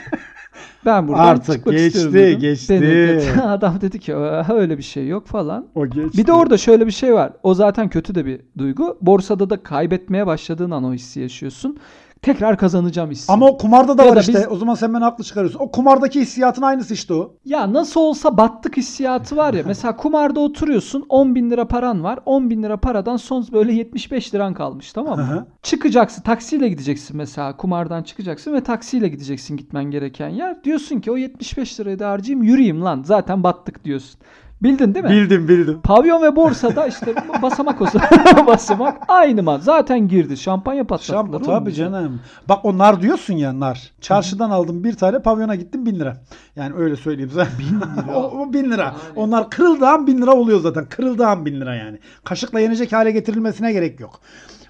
Ben 0.86 1.08
buradan 1.08 1.24
Artık 1.26 1.56
çıkmak 1.56 1.76
geçti, 1.76 1.88
istiyorum 1.88 2.14
dedim. 2.14 2.40
geçti. 2.40 2.74
Beni 2.74 2.82
dedi- 2.82 3.42
Adam 3.44 3.82
dedi 3.82 4.00
ki 4.00 4.16
öyle 4.54 4.78
bir 4.78 4.84
şey 4.84 5.08
yok 5.08 5.28
falan. 5.28 5.68
O 5.76 5.88
geçti. 5.88 6.18
Bir 6.18 6.28
de 6.28 6.34
orada 6.34 6.58
şöyle 6.58 6.86
bir 6.86 6.92
şey 6.92 7.14
var. 7.14 7.34
O 7.44 7.54
zaten 7.54 7.90
kötü 7.90 8.16
de 8.16 8.26
bir 8.26 8.42
duygu. 8.58 8.98
Borsada 9.02 9.50
da 9.50 9.64
kaybetmeye 9.64 10.28
başladığın 10.28 10.72
an 10.72 10.84
o 10.84 10.94
hissi 10.94 11.20
yaşıyorsun. 11.20 11.78
Tekrar 12.26 12.58
kazanacağım 12.58 13.12
hissi. 13.12 13.32
Ama 13.32 13.46
o 13.48 13.58
kumarda 13.58 13.98
da 13.98 14.04
Ya 14.04 14.10
var 14.10 14.16
da 14.16 14.20
işte. 14.20 14.34
biz- 14.34 14.48
O 14.52 14.56
zaman 14.56 14.76
sen 14.76 14.94
beni 14.94 15.04
haklı 15.04 15.24
çıkarıyorsun. 15.24 15.60
O 15.60 15.72
kumardaki 15.72 16.22
hissiyatın 16.22 16.62
aynısı 16.62 16.94
işte 16.94 17.14
o. 17.14 17.36
Ya 17.46 17.74
nasıl 17.74 18.00
olsa 18.02 18.38
battık 18.38 18.78
hissiyatı 18.78 19.38
var 19.38 19.54
ya. 19.54 19.64
Mesela 19.68 19.96
kumarda 19.96 20.40
oturuyorsun 20.40 21.06
10 21.10 21.36
bin 21.36 21.50
lira 21.52 21.68
paran 21.68 22.04
var. 22.04 22.20
10 22.26 22.50
bin 22.50 22.64
lira 22.64 22.78
paradan 22.78 23.18
son 23.18 23.46
böyle 23.54 23.74
75 23.74 24.34
liran 24.34 24.54
kalmış 24.54 24.94
tamam 24.94 25.18
mı? 25.20 25.48
Çıkacaksın 25.64 26.22
taksiyle 26.22 26.70
gideceksin 26.70 27.18
mesela 27.18 27.58
kumardan 27.58 28.04
çıkacaksın 28.04 28.54
ve 28.54 28.64
taksiyle 28.64 29.08
gideceksin 29.08 29.58
gitmen 29.58 29.84
gereken 29.92 30.30
yer. 30.30 30.64
Diyorsun 30.64 31.00
ki 31.00 31.12
o 31.12 31.18
75 31.18 31.80
lirayı 31.80 32.00
da 32.00 32.10
harcayayım 32.10 32.44
yürüyeyim 32.44 32.82
lan 32.86 33.04
zaten 33.06 33.44
battık 33.44 33.86
diyorsun. 33.86 34.20
Bildin 34.64 34.94
değil 34.94 35.06
mi? 35.06 35.12
Bildim 35.12 35.48
bildim. 35.48 35.82
Pavyon 35.82 36.22
ve 36.22 36.36
borsada 36.36 36.88
işte 36.88 37.16
basamak 37.42 37.82
olsa 37.82 38.00
basamak 38.48 38.98
aynı 39.08 39.44
man. 39.44 39.60
Zaten 39.60 40.08
girdi. 40.08 40.38
Şampanya 40.38 40.84
patlattılar. 40.84 41.40
Oğlum 41.40 41.44
tabii 41.44 41.74
canım. 41.74 42.22
Bak 42.50 42.66
o 42.66 42.78
nar 42.78 43.02
diyorsun 43.02 43.34
ya 43.34 43.60
nar. 43.60 43.92
Çarşıdan 44.02 44.50
aldım 44.50 44.84
bir 44.84 44.94
tane 44.94 45.20
pavyona 45.20 45.56
gittim 45.56 45.86
bin 45.86 45.96
lira. 46.00 46.18
Yani 46.56 46.76
öyle 46.76 46.96
söyleyeyim 46.96 47.32
sana. 47.34 47.48
Bin 47.60 47.82
lira. 47.82 48.16
o, 48.18 48.40
o 48.40 48.54
bin 48.54 48.72
lira. 48.72 48.84
Yani. 48.84 48.96
Onlar 49.16 49.50
kırıldığı 49.50 49.88
an 49.88 50.08
bin 50.08 50.22
lira 50.22 50.32
oluyor 50.32 50.60
zaten. 50.60 50.86
Kırıldığı 50.86 51.28
an 51.28 51.46
bin 51.46 51.62
lira 51.62 51.76
yani. 51.76 52.00
Kaşıkla 52.24 52.60
yenecek 52.60 52.94
hale 52.94 53.12
getirilmesine 53.12 53.74
gerek 53.74 54.00
yok. 54.00 54.20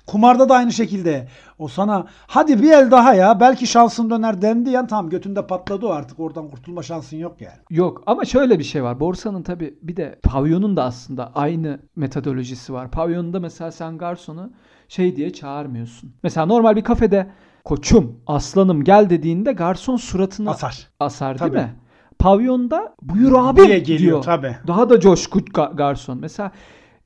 Kumarda 0.07 0.49
da 0.49 0.55
aynı 0.55 0.71
şekilde. 0.73 1.27
O 1.59 1.67
sana 1.67 2.05
hadi 2.27 2.61
bir 2.61 2.71
el 2.71 2.91
daha 2.91 3.13
ya 3.13 3.39
belki 3.39 3.67
şansın 3.67 4.09
döner 4.09 4.41
dendi 4.41 4.69
ya 4.69 4.87
tamam 4.87 5.09
götünde 5.09 5.47
patladı 5.47 5.85
o 5.87 5.89
artık 5.89 6.19
oradan 6.19 6.49
kurtulma 6.49 6.83
şansın 6.83 7.17
yok 7.17 7.41
yani. 7.41 7.57
Yok 7.69 8.03
ama 8.05 8.25
şöyle 8.25 8.59
bir 8.59 8.63
şey 8.63 8.83
var. 8.83 8.99
Borsanın 8.99 9.43
tabii 9.43 9.77
bir 9.81 9.95
de 9.97 10.19
pavyonun 10.23 10.77
da 10.77 10.83
aslında 10.83 11.31
aynı 11.35 11.79
metodolojisi 11.95 12.73
var. 12.73 12.91
Pavyonda 12.91 13.39
mesela 13.39 13.71
sen 13.71 13.97
garsonu 13.97 14.51
şey 14.89 15.15
diye 15.15 15.33
çağırmıyorsun. 15.33 16.13
Mesela 16.23 16.45
normal 16.45 16.75
bir 16.75 16.83
kafede 16.83 17.27
koçum, 17.63 18.19
aslanım 18.27 18.83
gel 18.83 19.09
dediğinde 19.09 19.51
garson 19.53 19.95
suratına 19.97 20.51
Asar. 20.51 20.87
asar 20.99 21.37
Tabii. 21.37 21.53
değil 21.53 21.65
mi? 21.65 21.75
Pavyonda 22.19 22.95
buyur 23.01 23.33
abi 23.37 23.61
Diye 23.67 23.79
geliyor 23.79 23.99
diyor. 23.99 24.21
tabii. 24.23 24.55
Daha 24.67 24.89
da 24.89 24.99
coşku 24.99 25.39
ga- 25.39 25.75
garson. 25.75 26.17
Mesela 26.17 26.51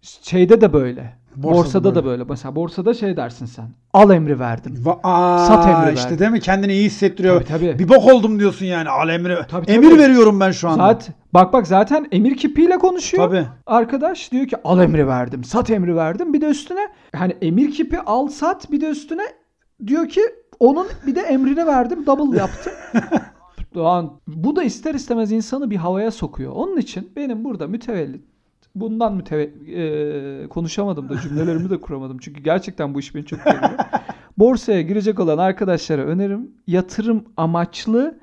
şeyde 0.01 0.61
de 0.61 0.73
böyle. 0.73 1.18
Borsada 1.35 1.63
Borsada, 1.63 1.95
da 1.95 2.05
böyle. 2.05 2.23
Mesela 2.29 2.55
borsada 2.55 2.93
şey 2.93 3.17
dersin 3.17 3.45
sen. 3.45 3.65
Al 3.93 4.11
emri 4.11 4.39
verdim. 4.39 4.75
Va- 4.85 4.99
Aa, 5.03 5.45
Sat 5.45 5.65
emri 5.67 5.93
işte 5.95 6.09
verdi. 6.09 6.19
değil 6.19 6.31
mi? 6.31 6.39
Kendini 6.39 6.73
iyi 6.73 6.85
hissettiriyor. 6.85 7.35
Tabii, 7.41 7.47
tabii. 7.47 7.79
Bir 7.79 7.89
bok 7.89 8.13
oldum 8.13 8.39
diyorsun 8.39 8.65
yani. 8.65 8.89
Al 8.89 9.09
emri. 9.09 9.37
Tabii, 9.49 9.71
Emir 9.71 9.89
tabii. 9.89 9.99
veriyorum 9.99 10.39
ben 10.39 10.51
şu 10.51 10.69
anda. 10.69 10.83
Saat 10.83 11.09
bak 11.33 11.53
bak 11.53 11.67
zaten 11.67 12.07
emir 12.11 12.37
kipiyle 12.37 12.77
konuşuyor. 12.77 13.27
Tabii. 13.27 13.45
Arkadaş 13.65 14.31
diyor 14.31 14.47
ki 14.47 14.55
al 14.63 14.79
emri 14.81 15.07
verdim. 15.07 15.43
Sat 15.43 15.69
emri 15.69 15.95
verdim. 15.95 16.33
Bir 16.33 16.41
de 16.41 16.45
üstüne 16.45 16.87
hani 17.15 17.35
emir 17.41 17.71
kipi 17.71 17.99
al 17.99 18.27
sat 18.27 18.71
bir 18.71 18.81
de 18.81 18.87
üstüne 18.89 19.23
diyor 19.87 20.09
ki 20.09 20.21
onun 20.59 20.87
bir 21.07 21.15
de 21.15 21.21
emrini 21.21 21.65
verdim. 21.67 22.05
Double 22.05 22.37
yaptım. 22.37 22.73
Doğan 23.75 24.11
bu 24.27 24.55
da 24.55 24.63
ister 24.63 24.93
istemez 24.95 25.31
insanı 25.31 25.69
bir 25.69 25.75
havaya 25.75 26.11
sokuyor. 26.11 26.51
Onun 26.55 26.77
için 26.77 27.11
benim 27.15 27.43
burada 27.43 27.67
mütevellit 27.67 28.23
bundan 28.75 29.13
müteve 29.15 29.43
e, 29.43 30.47
konuşamadım 30.47 31.09
da 31.09 31.21
cümlelerimi 31.21 31.69
de 31.69 31.77
kuramadım. 31.81 32.17
Çünkü 32.21 32.41
gerçekten 32.43 32.93
bu 32.93 32.99
iş 32.99 33.15
beni 33.15 33.25
çok 33.25 33.45
geriyor. 33.45 33.69
Borsaya 34.37 34.81
girecek 34.81 35.19
olan 35.19 35.37
arkadaşlara 35.37 36.01
önerim 36.01 36.51
yatırım 36.67 37.23
amaçlı 37.37 38.19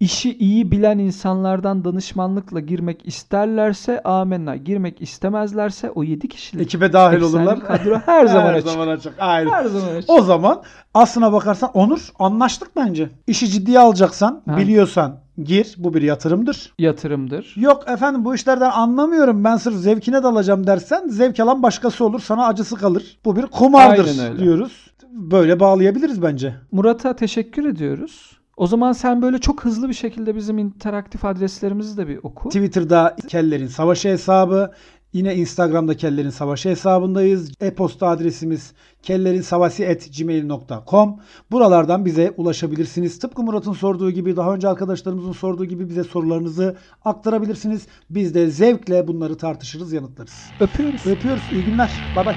işi 0.00 0.36
iyi 0.38 0.70
bilen 0.70 0.98
insanlardan 0.98 1.84
danışmanlıkla 1.84 2.60
girmek 2.60 3.06
isterlerse 3.08 4.02
amenna. 4.02 4.56
Girmek 4.56 5.02
istemezlerse 5.02 5.90
o 5.90 6.04
7 6.04 6.28
kişilik 6.28 6.62
Ekibe 6.66 6.92
dahil 6.92 7.20
olurlar. 7.20 7.60
kadro 7.60 7.94
her 8.06 8.26
zaman 8.26 8.54
açık. 8.54 8.70
zaman 8.70 8.88
açık. 8.88 9.14
Aynen. 9.18 9.50
Her 9.50 9.64
zaman 9.64 9.94
açık. 9.96 10.10
O 10.10 10.22
zaman 10.22 10.62
aslına 10.94 11.32
bakarsan 11.32 11.70
Onur 11.74 12.08
anlaştık 12.18 12.76
bence. 12.76 13.10
İşi 13.26 13.48
ciddiye 13.48 13.78
alacaksan, 13.78 14.42
Ha. 14.48 14.56
biliyorsan 14.56 15.20
gir. 15.44 15.74
Bu 15.78 15.94
bir 15.94 16.02
yatırımdır. 16.02 16.72
Yatırımdır. 16.78 17.54
Yok 17.56 17.84
efendim 17.88 18.24
bu 18.24 18.34
işlerden 18.34 18.70
anlamıyorum 18.70 19.44
ben 19.44 19.56
sırf 19.56 19.74
zevkine 19.74 20.22
dalacağım 20.22 20.66
dersen 20.66 21.08
zevk 21.08 21.40
alan 21.40 21.62
başkası 21.62 22.04
olur 22.04 22.20
sana 22.20 22.46
acısı 22.46 22.76
kalır. 22.76 23.18
Bu 23.24 23.36
bir 23.36 23.46
kumardır 23.46 24.38
diyoruz. 24.38 24.90
Böyle 25.12 25.60
bağlayabiliriz 25.60 26.22
bence. 26.22 26.54
Murat'a 26.72 27.16
teşekkür 27.16 27.64
ediyoruz. 27.64 28.38
O 28.56 28.66
zaman 28.66 28.92
sen 28.92 29.22
böyle 29.22 29.38
çok 29.38 29.64
hızlı 29.64 29.88
bir 29.88 29.94
şekilde 29.94 30.36
bizim 30.36 30.58
interaktif 30.58 31.24
adreslerimizi 31.24 31.96
de 31.96 32.08
bir 32.08 32.18
oku. 32.22 32.48
Twitter'da 32.48 33.16
Kellerin 33.28 33.66
Savaşı 33.66 34.08
hesabı, 34.08 34.70
yine 35.12 35.36
Instagram'da 35.36 35.96
Kellerin 35.96 36.30
Savaşı 36.30 36.68
hesabındayız. 36.68 37.52
E-posta 37.60 38.08
adresimiz 38.08 38.72
kellerinsavasi@gmail.com. 39.02 41.16
Buralardan 41.50 42.04
bize 42.04 42.34
ulaşabilirsiniz. 42.36 43.18
Tıpkı 43.18 43.42
Murat'ın 43.42 43.72
sorduğu 43.72 44.10
gibi, 44.10 44.36
daha 44.36 44.54
önce 44.54 44.68
arkadaşlarımızın 44.68 45.32
sorduğu 45.32 45.64
gibi 45.64 45.88
bize 45.88 46.04
sorularınızı 46.04 46.76
aktarabilirsiniz. 47.04 47.86
Biz 48.10 48.34
de 48.34 48.50
zevkle 48.50 49.08
bunları 49.08 49.36
tartışırız, 49.36 49.92
yanıtlarız. 49.92 50.34
Öpüyoruz. 50.60 51.06
Öpüyoruz. 51.06 51.42
İyi 51.52 51.64
günler. 51.64 51.90
Bay 52.16 52.26
bay. 52.26 52.36